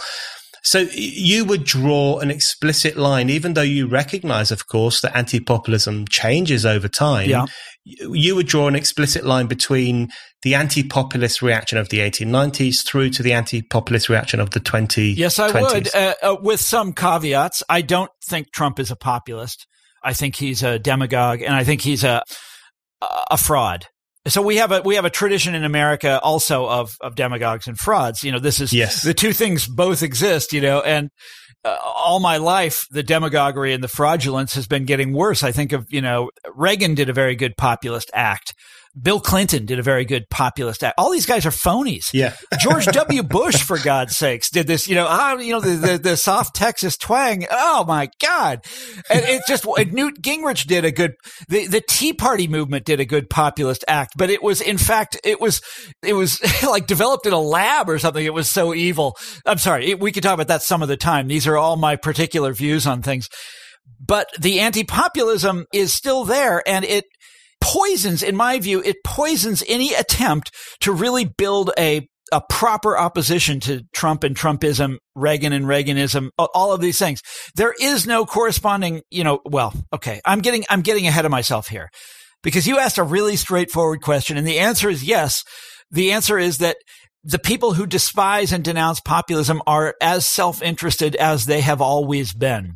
[0.62, 6.08] So you would draw an explicit line, even though you recognize, of course, that anti-populism
[6.08, 7.30] changes over time.
[7.30, 7.46] Yeah.
[7.84, 10.10] You would draw an explicit line between
[10.42, 15.16] the anti-populist reaction of the 1890s through to the anti-populist reaction of the 2020s.
[15.16, 17.62] Yes, I would, uh, uh, with some caveats.
[17.70, 19.68] I don't think Trump is a populist.
[20.04, 22.24] I think he's a demagogue, and I think he's a
[23.02, 23.86] a fraud.
[24.28, 27.78] So we have a we have a tradition in America also of of demagogues and
[27.78, 28.24] frauds.
[28.24, 29.04] You know, this is yes.
[29.04, 30.52] the two things both exist.
[30.52, 31.10] You know, and
[31.64, 35.44] uh, all my life the demagoguery and the fraudulence has been getting worse.
[35.44, 38.56] I think of you know Reagan did a very good populist act.
[39.00, 40.96] Bill Clinton did a very good populist act.
[40.98, 42.14] All these guys are phonies.
[42.14, 42.34] Yeah.
[42.60, 43.24] George W.
[43.36, 46.56] Bush, for God's sakes, did this, you know, ah, you know, the, the, the, soft
[46.56, 47.46] Texas twang.
[47.52, 48.64] Oh my God.
[49.10, 51.12] And it just, Newt Gingrich did a good,
[51.50, 55.20] the, the Tea Party movement did a good populist act, but it was, in fact,
[55.24, 55.62] it was,
[56.02, 58.26] it was like developed in a lab or something.
[58.26, 59.18] It was so evil.
[59.46, 59.92] I'm sorry.
[59.92, 61.28] It, we could talk about that some of the time.
[61.28, 63.28] These are all my particular views on things.
[64.00, 67.06] But the anti-populism is still there and it,
[67.62, 70.52] poisons, in my view, it poisons any attempt
[70.82, 76.72] to really build a a proper opposition to Trump and Trumpism, Reagan and Reaganism, all
[76.72, 77.22] of these things.
[77.56, 81.68] There is no corresponding, you know, well, okay, I'm getting, I'm getting ahead of myself
[81.68, 81.90] here
[82.42, 85.44] because you asked a really straightforward question and the answer is yes.
[85.92, 86.78] The answer is that
[87.24, 92.76] the people who despise and denounce populism are as self-interested as they have always been.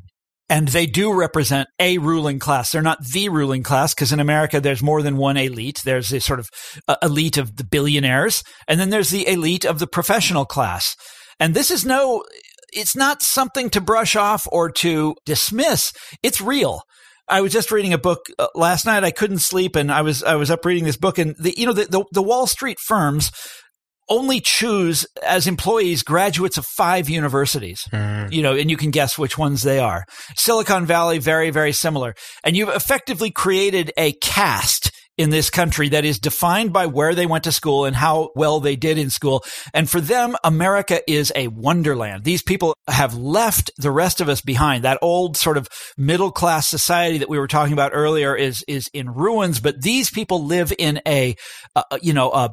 [0.50, 2.72] And they do represent a ruling class.
[2.72, 5.82] They're not the ruling class because in America, there's more than one elite.
[5.86, 6.50] There's a sort of
[6.88, 10.96] uh, elite of the billionaires, and then there's the elite of the professional class.
[11.40, 12.24] And this is no,
[12.74, 15.94] it's not something to brush off or to dismiss.
[16.24, 16.82] It's real.
[17.30, 19.04] I was just reading a book uh, last night.
[19.04, 21.68] I couldn't sleep, and I was I was up reading this book, and the you
[21.68, 23.32] know the, the, the Wall Street firms
[24.10, 27.84] only choose as employees graduates of five universities.
[27.92, 28.32] Mm.
[28.32, 30.06] You know, and you can guess which ones they are.
[30.36, 32.16] Silicon Valley, very, very similar.
[32.44, 37.26] And you've effectively created a caste in this country that is defined by where they
[37.26, 39.44] went to school and how well they did in school.
[39.74, 42.24] And for them, America is a wonderland.
[42.24, 44.86] These people have left the rest of us behind.
[44.86, 48.90] That old sort of middle class society that we were talking about earlier is, is
[48.94, 51.36] in ruins, but these people live in a,
[51.76, 52.52] uh, you know, a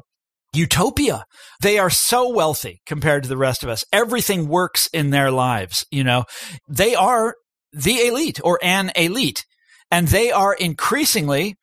[0.57, 1.25] utopia.
[1.61, 3.85] They are so wealthy compared to the rest of us.
[3.93, 5.85] Everything works in their lives.
[5.91, 6.25] You know,
[6.67, 7.35] they are
[7.71, 9.45] the elite or an elite
[9.91, 11.55] and they are increasingly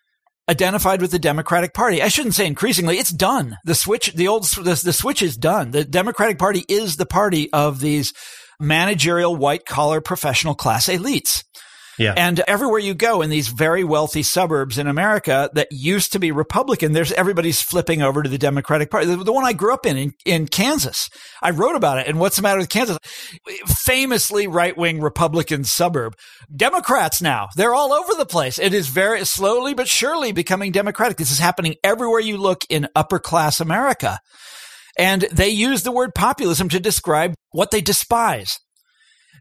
[0.48, 2.02] identified with the Democratic Party.
[2.02, 2.98] I shouldn't say increasingly.
[2.98, 3.56] It's done.
[3.64, 5.70] The switch, the old, the, the switch is done.
[5.70, 8.12] The Democratic Party is the party of these
[8.60, 11.44] managerial white collar professional class elites.
[11.98, 12.14] Yeah.
[12.16, 16.32] And everywhere you go in these very wealthy suburbs in America that used to be
[16.32, 19.06] Republican, there's everybody's flipping over to the Democratic Party.
[19.06, 21.08] The, the one I grew up in, in, in Kansas.
[21.42, 22.06] I wrote about it.
[22.06, 22.98] And what's the matter with Kansas?
[23.66, 26.14] Famously right wing Republican suburb.
[26.54, 28.58] Democrats now, they're all over the place.
[28.58, 31.16] It is very slowly but surely becoming Democratic.
[31.16, 34.18] This is happening everywhere you look in upper class America.
[34.96, 38.58] And they use the word populism to describe what they despise.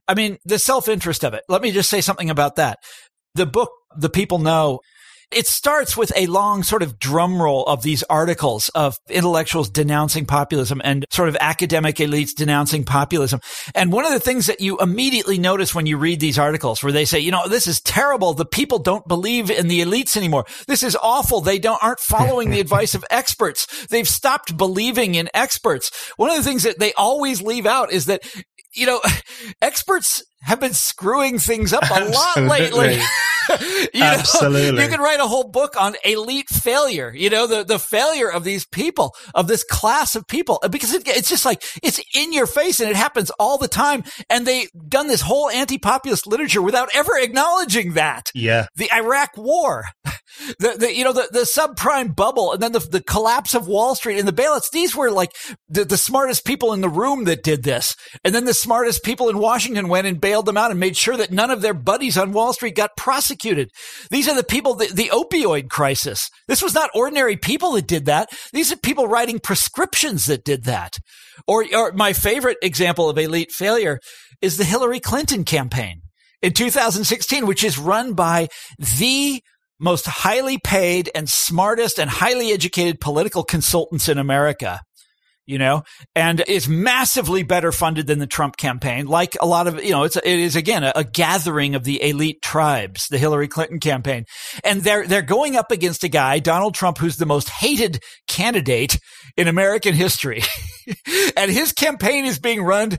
[0.08, 1.44] I mean, the self interest of it.
[1.48, 2.80] Let me just say something about that.
[3.36, 4.80] The book, The People, No,
[5.36, 10.26] it starts with a long sort of drum roll of these articles of intellectuals denouncing
[10.26, 13.40] populism and sort of academic elites denouncing populism.
[13.74, 16.92] And one of the things that you immediately notice when you read these articles where
[16.92, 18.34] they say, you know, this is terrible.
[18.34, 20.46] The people don't believe in the elites anymore.
[20.68, 21.42] This is awful.
[21.42, 23.88] They don't, aren't following the advice of experts.
[23.88, 25.92] They've stopped believing in experts.
[26.18, 28.22] One of the things that they always leave out is that
[28.74, 29.02] you know,
[29.62, 33.00] experts have been screwing things up a lot lately.
[33.50, 33.56] you
[34.00, 34.84] know, Absolutely.
[34.84, 38.44] You could write a whole book on elite failure, you know, the, the failure of
[38.44, 42.34] these people, of this class of people, uh, because it, it's just like, it's in
[42.34, 44.04] your face and it happens all the time.
[44.30, 48.32] And they done this whole anti-populist literature without ever acknowledging that.
[48.34, 48.68] Yeah.
[48.76, 49.86] The Iraq war,
[50.60, 53.96] the, the, you know, the, the subprime bubble and then the, the collapse of Wall
[53.96, 54.72] Street and the bailouts.
[54.72, 55.32] These were like
[55.70, 57.96] the, the smartest people in the room that did this.
[58.24, 61.16] And then the smartest people in Washington went and bailed them out and made sure
[61.18, 63.70] that none of their buddies on Wall Street got prosecuted.
[64.10, 66.30] These are the people, the, the opioid crisis.
[66.48, 68.30] This was not ordinary people that did that.
[68.52, 70.98] These are people writing prescriptions that did that.
[71.48, 74.00] Or, or my favorite example of elite failure
[74.42, 76.02] is the Hillary Clinton campaign
[76.42, 79.42] in 2016, which is run by the
[79.80, 84.82] most highly paid and smartest and highly educated political consultants in America
[85.46, 85.84] you know,
[86.16, 89.08] and is massively better funded than the Trump campaign.
[89.08, 92.02] Like a lot of, you know, it's, it is again a, a, gathering of the
[92.02, 94.26] elite tribes, the Hillary Clinton campaign.
[94.64, 98.98] And they're, they're going up against a guy, Donald Trump, who's the most hated candidate
[99.36, 100.42] in American history.
[101.38, 102.98] and his campaign is being run,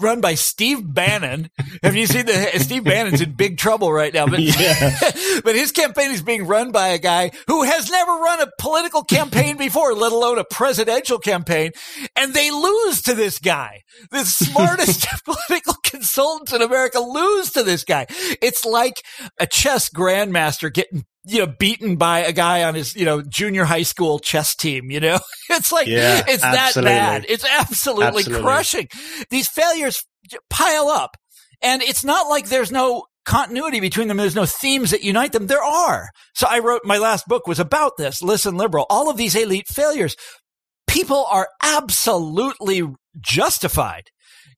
[0.00, 1.50] run by Steve Bannon.
[1.82, 4.96] Have you seen the, Steve Bannon's in big trouble right now, but, yeah.
[5.44, 9.02] but his campaign is being run by a guy who has never run a political
[9.02, 11.72] campaign before, let alone a presidential campaign
[12.16, 13.82] and they lose to this guy.
[14.10, 18.06] The smartest political consultants in America lose to this guy.
[18.08, 19.02] It's like
[19.38, 23.64] a chess grandmaster getting you know, beaten by a guy on his, you know, junior
[23.64, 25.18] high school chess team, you know?
[25.52, 26.92] It's like, yeah, it's absolutely.
[26.92, 27.26] that bad.
[27.28, 28.88] It's absolutely, absolutely crushing.
[29.30, 30.04] These failures
[30.48, 31.16] pile up.
[31.60, 34.16] And it's not like there's no continuity between them.
[34.16, 35.48] There's no themes that unite them.
[35.48, 36.10] There are.
[36.34, 38.22] So I wrote my last book was about this.
[38.22, 38.86] Listen, liberal.
[38.90, 40.16] All of these elite failures
[40.90, 42.82] people are absolutely
[43.20, 44.10] justified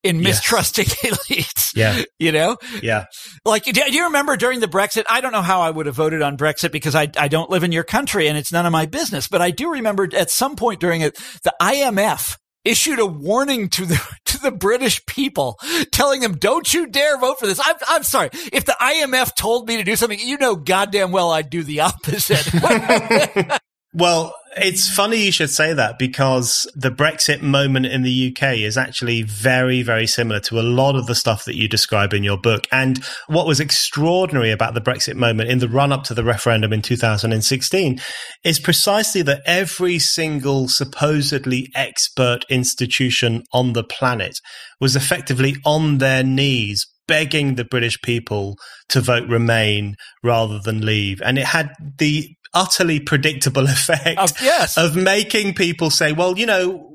[0.03, 1.27] in mistrusting yes.
[1.29, 1.77] elites.
[1.77, 2.03] Yeah.
[2.19, 2.57] You know?
[2.83, 3.05] Yeah.
[3.45, 5.05] Like, do, do, you remember during the Brexit?
[5.09, 7.63] I don't know how I would have voted on Brexit because I, I don't live
[7.63, 9.29] in your country and it's none of my business.
[9.29, 13.87] But I do remember at some point during it, the IMF issued a warning to
[13.87, 15.59] the to the British people,
[15.91, 18.31] telling them, "Don't you dare vote for this." I'm I'm sorry.
[18.53, 21.81] If the IMF told me to do something, you know, goddamn well I'd do the
[21.81, 22.49] opposite.
[23.95, 28.79] Well, it's funny you should say that because the Brexit moment in the UK is
[28.79, 32.39] actually very, very similar to a lot of the stuff that you describe in your
[32.39, 32.67] book.
[32.73, 36.73] And what was extraordinary about the Brexit moment in the run up to the referendum
[36.73, 38.01] in 2016
[38.45, 44.39] is precisely that every single supposedly expert institution on the planet
[44.81, 48.57] was effectively on their knees begging the British people
[48.89, 51.21] to vote Remain rather than leave.
[51.23, 54.77] And it had the utterly predictable effect of, yes.
[54.77, 56.93] of making people say, well, you know,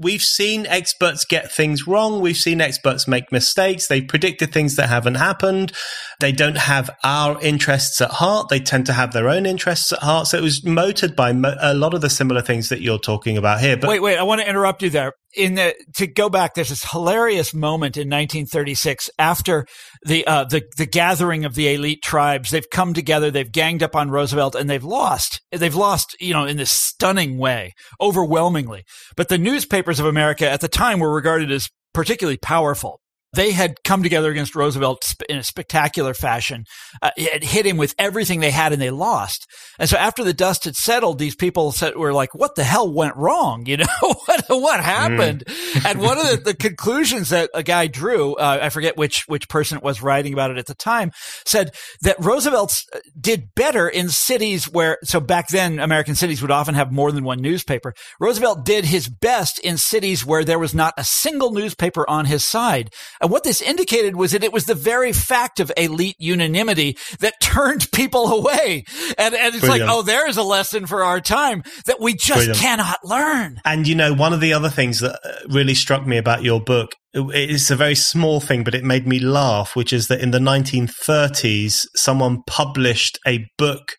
[0.00, 2.20] we've seen experts get things wrong.
[2.20, 3.86] We've seen experts make mistakes.
[3.86, 5.72] They predicted things that haven't happened.
[6.20, 8.48] They don't have our interests at heart.
[8.48, 10.26] They tend to have their own interests at heart.
[10.28, 13.36] So it was motored by mo- a lot of the similar things that you're talking
[13.36, 13.76] about here.
[13.76, 16.70] But wait, wait, I want to interrupt you there in the to go back, there's
[16.70, 19.66] this hilarious moment in 1936 after
[20.02, 22.50] the uh, the the gathering of the elite tribes.
[22.50, 25.40] They've come together, they've ganged up on Roosevelt, and they've lost.
[25.52, 28.84] They've lost, you know, in this stunning way, overwhelmingly.
[29.16, 33.00] But the newspapers of America at the time were regarded as particularly powerful
[33.32, 36.64] they had come together against Roosevelt in a spectacular fashion.
[37.00, 39.46] Uh, it hit him with everything they had and they lost.
[39.78, 42.92] And so after the dust had settled, these people said, were like, what the hell
[42.92, 43.64] went wrong?
[43.70, 43.86] You know,
[44.26, 45.44] what, what happened?
[45.46, 45.90] Mm.
[45.90, 49.48] and one of the, the, conclusions that a guy drew, uh, I forget which, which
[49.48, 51.12] person was writing about it at the time,
[51.46, 51.72] said
[52.02, 56.74] that Roosevelt uh, did better in cities where, so back then, American cities would often
[56.74, 57.94] have more than one newspaper.
[58.18, 62.44] Roosevelt did his best in cities where there was not a single newspaper on his
[62.44, 62.90] side.
[63.20, 67.34] And what this indicated was that it was the very fact of elite unanimity that
[67.42, 68.84] turned people away.
[69.18, 69.88] And, and it's Brilliant.
[69.88, 72.58] like, oh, there is a lesson for our time that we just Brilliant.
[72.58, 73.60] cannot learn.
[73.64, 76.60] And you know, one of the other things that uh, really struck me about your
[76.60, 80.30] book it's a very small thing, but it made me laugh, which is that in
[80.30, 83.96] the 1930s, someone published a book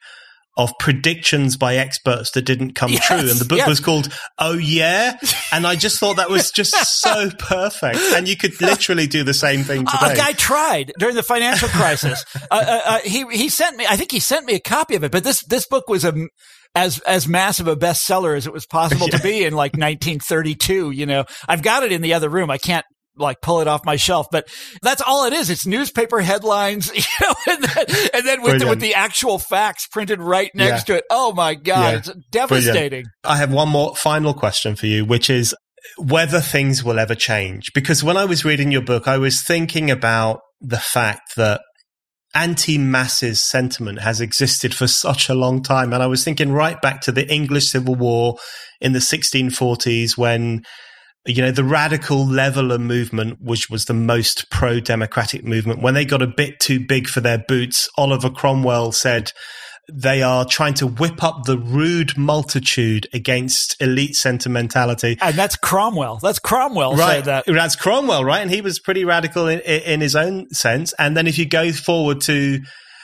[0.58, 3.18] of predictions by experts that didn't come yes, true.
[3.18, 3.70] And the book yes.
[3.70, 5.18] was called Oh Yeah.
[5.52, 7.99] And I just thought that was just so perfect.
[8.14, 10.14] And you could literally do the same thing today.
[10.14, 12.26] A guy tried during the financial crisis.
[12.36, 15.04] uh, uh, uh, he, he sent me, I think he sent me a copy of
[15.04, 16.14] it, but this, this book was a,
[16.74, 19.18] as as massive a bestseller as it was possible yeah.
[19.18, 20.91] to be in like 1932.
[20.91, 22.49] You know, I've got it in the other room.
[22.49, 22.86] I can't
[23.22, 24.28] like pull it off my shelf.
[24.32, 24.49] But
[24.82, 25.49] that's all it is.
[25.49, 29.88] It's newspaper headlines, you know, and then, and then with, the, with the actual facts
[29.88, 30.95] printed right next yeah.
[30.95, 31.05] to it.
[31.09, 31.91] Oh my God.
[31.91, 31.97] Yeah.
[31.97, 32.89] It's devastating.
[32.89, 33.07] Brilliant.
[33.24, 35.55] I have one more final question for you, which is
[35.97, 37.72] whether things will ever change.
[37.74, 41.61] Because when I was reading your book, I was thinking about the fact that
[42.34, 45.91] anti-masses sentiment has existed for such a long time.
[45.93, 48.38] And I was thinking right back to the English Civil War
[48.80, 50.63] in the 1640s when
[51.26, 56.05] you know, the radical leveler movement, which was the most pro democratic movement, when they
[56.05, 59.32] got a bit too big for their boots, Oliver Cromwell said
[59.91, 65.17] they are trying to whip up the rude multitude against elite sentimentality.
[65.22, 66.17] And that's Cromwell.
[66.17, 66.95] That's Cromwell.
[66.95, 67.24] Right.
[67.24, 67.45] That.
[67.45, 68.41] That's Cromwell, right?
[68.41, 70.93] And he was pretty radical in, in his own sense.
[70.97, 72.61] And then if you go forward to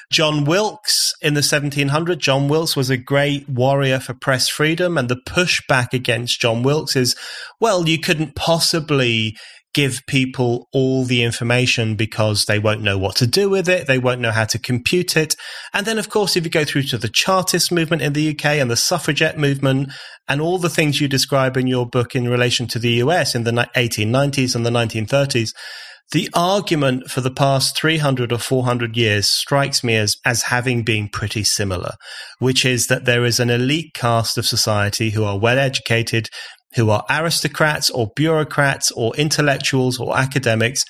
[0.10, 4.98] John Wilkes in the 1700s, John Wilkes was a great warrior for press freedom.
[4.98, 7.16] And the pushback against John Wilkes is,
[7.60, 9.36] well, you couldn't possibly
[9.74, 13.86] give people all the information because they won't know what to do with it.
[13.86, 15.36] They won't know how to compute it.
[15.74, 18.46] And then, of course, if you go through to the Chartist movement in the UK
[18.46, 19.92] and the suffragette movement
[20.28, 23.44] and all the things you describe in your book in relation to the US in
[23.44, 25.54] the 1890s and the 1930s,
[26.12, 31.10] the argument for the past 300 or 400 years strikes me as, as having been
[31.10, 31.96] pretty similar,
[32.40, 36.30] which is that there is an elite caste of society who are well educated,
[36.76, 40.86] who are aristocrats or bureaucrats or intellectuals or academics,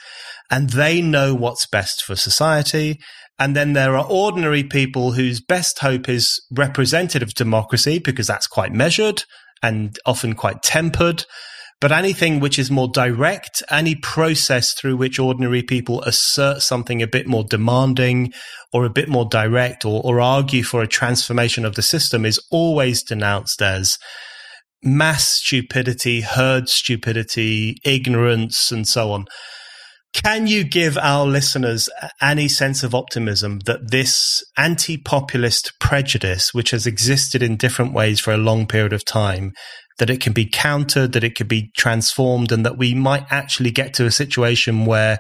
[0.51, 2.99] and they know what's best for society.
[3.39, 8.71] And then there are ordinary people whose best hope is representative democracy because that's quite
[8.71, 9.23] measured
[9.61, 11.25] and often quite tempered.
[11.79, 17.07] But anything which is more direct, any process through which ordinary people assert something a
[17.07, 18.33] bit more demanding
[18.73, 22.39] or a bit more direct or, or argue for a transformation of the system is
[22.49, 23.99] always denounced as
[24.83, 29.25] mass stupidity, herd stupidity, ignorance, and so on.
[30.13, 31.89] Can you give our listeners
[32.21, 38.19] any sense of optimism that this anti populist prejudice, which has existed in different ways
[38.19, 39.51] for a long period of time,
[39.99, 43.71] that it can be countered, that it could be transformed, and that we might actually
[43.71, 45.19] get to a situation where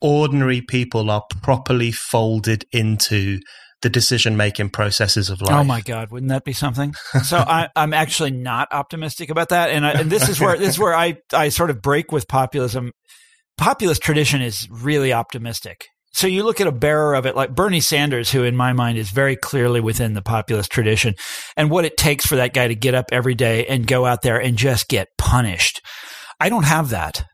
[0.00, 3.40] ordinary people are properly folded into
[3.82, 5.54] the decision making processes of oh, life.
[5.54, 6.94] Oh my God, wouldn't that be something?
[7.24, 10.70] So I, am actually not optimistic about that, and, I, and this is where this
[10.70, 12.92] is where I I sort of break with populism.
[13.56, 15.86] Populist tradition is really optimistic.
[16.18, 18.98] So you look at a bearer of it like Bernie Sanders, who in my mind
[18.98, 21.14] is very clearly within the populist tradition,
[21.56, 24.22] and what it takes for that guy to get up every day and go out
[24.22, 25.80] there and just get punished.
[26.40, 27.24] I don't have that.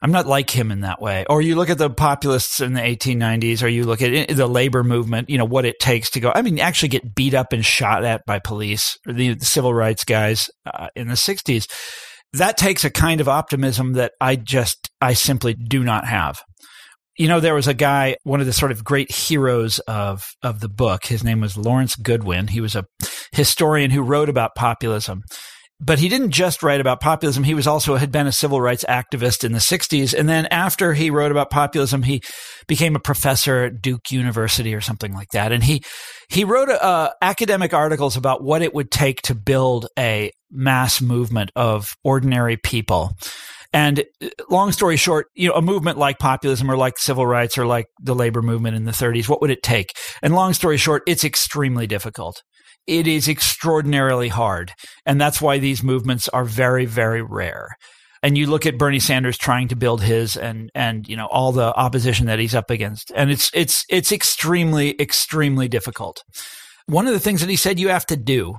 [0.00, 1.26] I'm not like him in that way.
[1.28, 4.82] Or you look at the populists in the 1890s, or you look at the labor
[4.82, 7.62] movement, you know, what it takes to go, I mean, actually get beat up and
[7.62, 11.70] shot at by police, or the, the civil rights guys uh, in the 60s.
[12.32, 16.40] That takes a kind of optimism that I just, I simply do not have.
[17.16, 20.60] You know, there was a guy, one of the sort of great heroes of, of
[20.60, 21.06] the book.
[21.06, 22.50] His name was Lawrence Goodwyn.
[22.50, 22.86] He was a
[23.32, 25.22] historian who wrote about populism
[25.80, 27.44] but he didn't just write about populism.
[27.44, 30.18] He was also had been a civil rights activist in the 60s.
[30.18, 32.22] And then after he wrote about populism, he
[32.66, 35.52] became a professor at Duke University or something like that.
[35.52, 35.82] And he,
[36.30, 41.50] he wrote uh, academic articles about what it would take to build a mass movement
[41.56, 43.12] of ordinary people.
[43.74, 47.58] And uh, long story short, you know, a movement like populism or like civil rights
[47.58, 49.92] or like the labor movement in the 30s, what would it take?
[50.22, 52.42] And long story short, it's extremely difficult
[52.86, 54.72] it is extraordinarily hard.
[55.06, 57.76] And that's why these movements are very, very rare.
[58.22, 61.52] And you look at Bernie Sanders trying to build his and, and, you know, all
[61.52, 63.12] the opposition that he's up against.
[63.14, 66.22] And it's, it's, it's extremely, extremely difficult.
[66.86, 68.56] One of the things that he said you have to do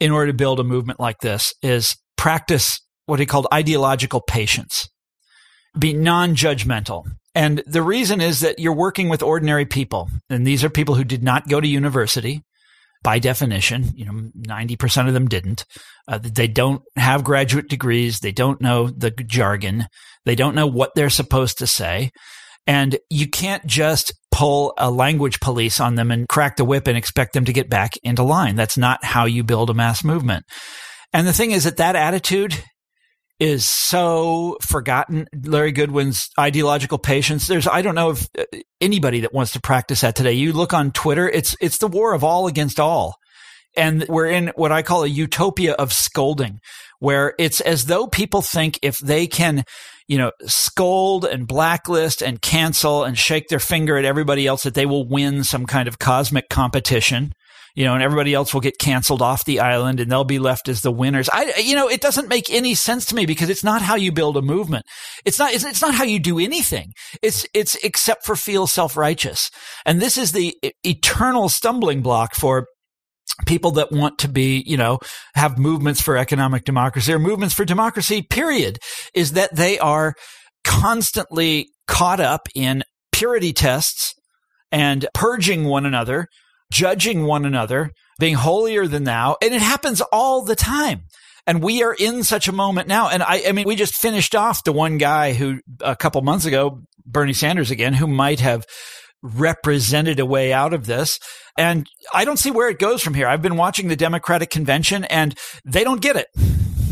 [0.00, 4.88] in order to build a movement like this is practice what he called ideological patience.
[5.78, 7.04] Be non-judgmental.
[7.34, 10.08] And the reason is that you're working with ordinary people.
[10.28, 12.42] And these are people who did not go to university
[13.02, 15.64] by definition, you know, 90% of them didn't.
[16.06, 18.20] Uh, they don't have graduate degrees.
[18.20, 19.86] They don't know the jargon.
[20.24, 22.10] They don't know what they're supposed to say.
[22.66, 26.96] And you can't just pull a language police on them and crack the whip and
[26.96, 28.54] expect them to get back into line.
[28.54, 30.44] That's not how you build a mass movement.
[31.12, 32.62] And the thing is that that attitude
[33.40, 35.26] is so forgotten.
[35.44, 37.46] Larry Goodwyn's ideological patience.
[37.46, 38.44] There's, I don't know if uh,
[38.80, 40.34] anybody that wants to practice that today.
[40.34, 43.16] You look on Twitter, it's, it's the war of all against all.
[43.76, 46.60] And we're in what I call a utopia of scolding,
[46.98, 49.64] where it's as though people think if they can,
[50.06, 54.74] you know, scold and blacklist and cancel and shake their finger at everybody else that
[54.74, 57.32] they will win some kind of cosmic competition
[57.74, 60.68] you know, and everybody else will get canceled off the island and they'll be left
[60.68, 61.28] as the winners.
[61.32, 64.12] I, you know, it doesn't make any sense to me because it's not how you
[64.12, 64.84] build a movement.
[65.24, 66.92] It's not, it's, it's not how you do anything.
[67.22, 69.50] It's, it's except for feel self-righteous.
[69.86, 72.66] And this is the eternal stumbling block for
[73.46, 74.98] people that want to be, you know,
[75.34, 78.78] have movements for economic democracy or movements for democracy, period,
[79.14, 80.14] is that they are
[80.64, 82.82] constantly caught up in
[83.12, 84.14] purity tests
[84.72, 86.26] and purging one another
[86.70, 89.36] judging one another, being holier than thou.
[89.42, 91.02] And it happens all the time.
[91.46, 93.08] And we are in such a moment now.
[93.08, 96.44] And I, I mean, we just finished off the one guy who a couple months
[96.44, 98.66] ago, Bernie Sanders again, who might have
[99.22, 101.18] represented a way out of this.
[101.56, 103.26] And I don't see where it goes from here.
[103.26, 106.28] I've been watching the Democratic convention and they don't get it.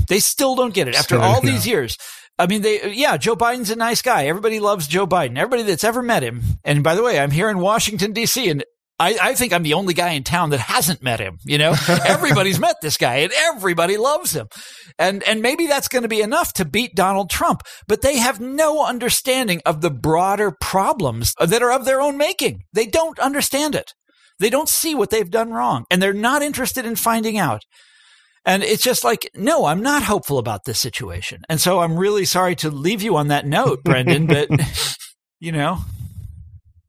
[0.08, 1.96] They still don't get it after still all these years.
[2.38, 4.26] I mean, they, yeah, Joe Biden's a nice guy.
[4.26, 5.36] Everybody loves Joe Biden.
[5.36, 6.42] Everybody that's ever met him.
[6.64, 8.48] And by the way, I'm here in Washington, D.C.
[8.48, 8.64] and
[9.00, 11.38] I, I, think I'm the only guy in town that hasn't met him.
[11.44, 14.48] You know, everybody's met this guy and everybody loves him.
[14.98, 18.40] And, and maybe that's going to be enough to beat Donald Trump, but they have
[18.40, 22.64] no understanding of the broader problems that are of their own making.
[22.72, 23.94] They don't understand it.
[24.40, 27.62] They don't see what they've done wrong and they're not interested in finding out.
[28.44, 31.42] And it's just like, no, I'm not hopeful about this situation.
[31.48, 34.48] And so I'm really sorry to leave you on that note, Brendan, but
[35.40, 35.80] you know,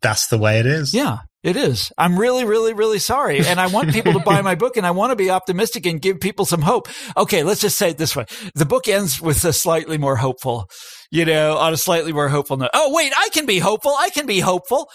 [0.01, 0.93] that's the way it is.
[0.93, 1.19] Yeah.
[1.41, 1.91] It is.
[1.97, 3.39] I'm really, really, really sorry.
[3.45, 6.01] And I want people to buy my book and I want to be optimistic and
[6.01, 6.89] give people some hope.
[7.15, 7.43] Okay.
[7.43, 8.25] Let's just say it this way.
[8.55, 10.69] The book ends with a slightly more hopeful,
[11.11, 12.71] you know, on a slightly more hopeful note.
[12.73, 13.93] Oh, wait, I can be hopeful.
[13.97, 14.89] I can be hopeful.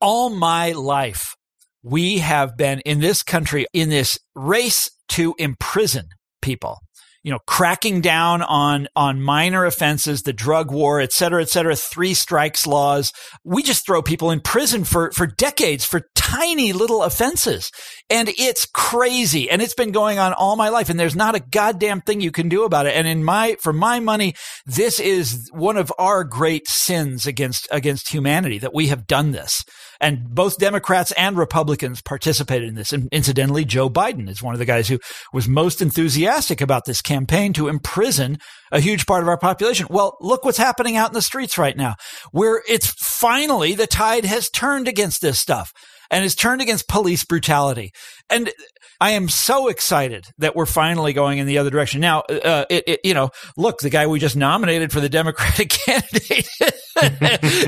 [0.00, 1.34] All my life,
[1.82, 6.08] we have been in this country in this race to imprison
[6.40, 6.78] people
[7.22, 11.76] you know, cracking down on, on minor offenses, the drug war, et cetera, et cetera,
[11.76, 13.12] three strikes laws.
[13.44, 17.70] We just throw people in prison for, for decades for tiny little offenses.
[18.10, 19.48] And it's crazy.
[19.48, 20.90] And it's been going on all my life.
[20.90, 22.96] And there's not a goddamn thing you can do about it.
[22.96, 24.34] And in my, for my money,
[24.66, 29.64] this is one of our great sins against, against humanity that we have done this.
[30.02, 32.92] And both Democrats and Republicans participated in this.
[32.92, 34.98] And incidentally, Joe Biden is one of the guys who
[35.32, 38.38] was most enthusiastic about this campaign to imprison
[38.72, 39.86] a huge part of our population.
[39.88, 41.94] Well, look what's happening out in the streets right now,
[42.32, 45.72] where it's finally the tide has turned against this stuff.
[46.12, 47.92] And is turned against police brutality.
[48.30, 48.52] And
[49.00, 52.00] I am so excited that we're finally going in the other direction.
[52.00, 55.70] Now, uh, it, it, you know, look, the guy we just nominated for the Democratic
[55.86, 56.48] candidate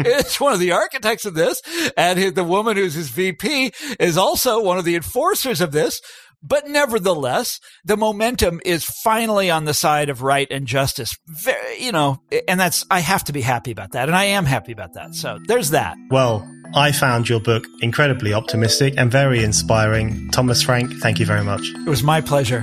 [0.06, 1.60] is one of the architects of this,
[1.96, 6.00] and the woman who's his VP is also one of the enforcers of this.
[6.46, 11.16] But nevertheless, the momentum is finally on the side of right and justice.
[11.26, 14.08] Very, you know, and that's, I have to be happy about that.
[14.08, 15.14] And I am happy about that.
[15.14, 15.96] So there's that.
[16.10, 20.30] Well, I found your book incredibly optimistic and very inspiring.
[20.32, 21.62] Thomas Frank, thank you very much.
[21.62, 22.62] It was my pleasure.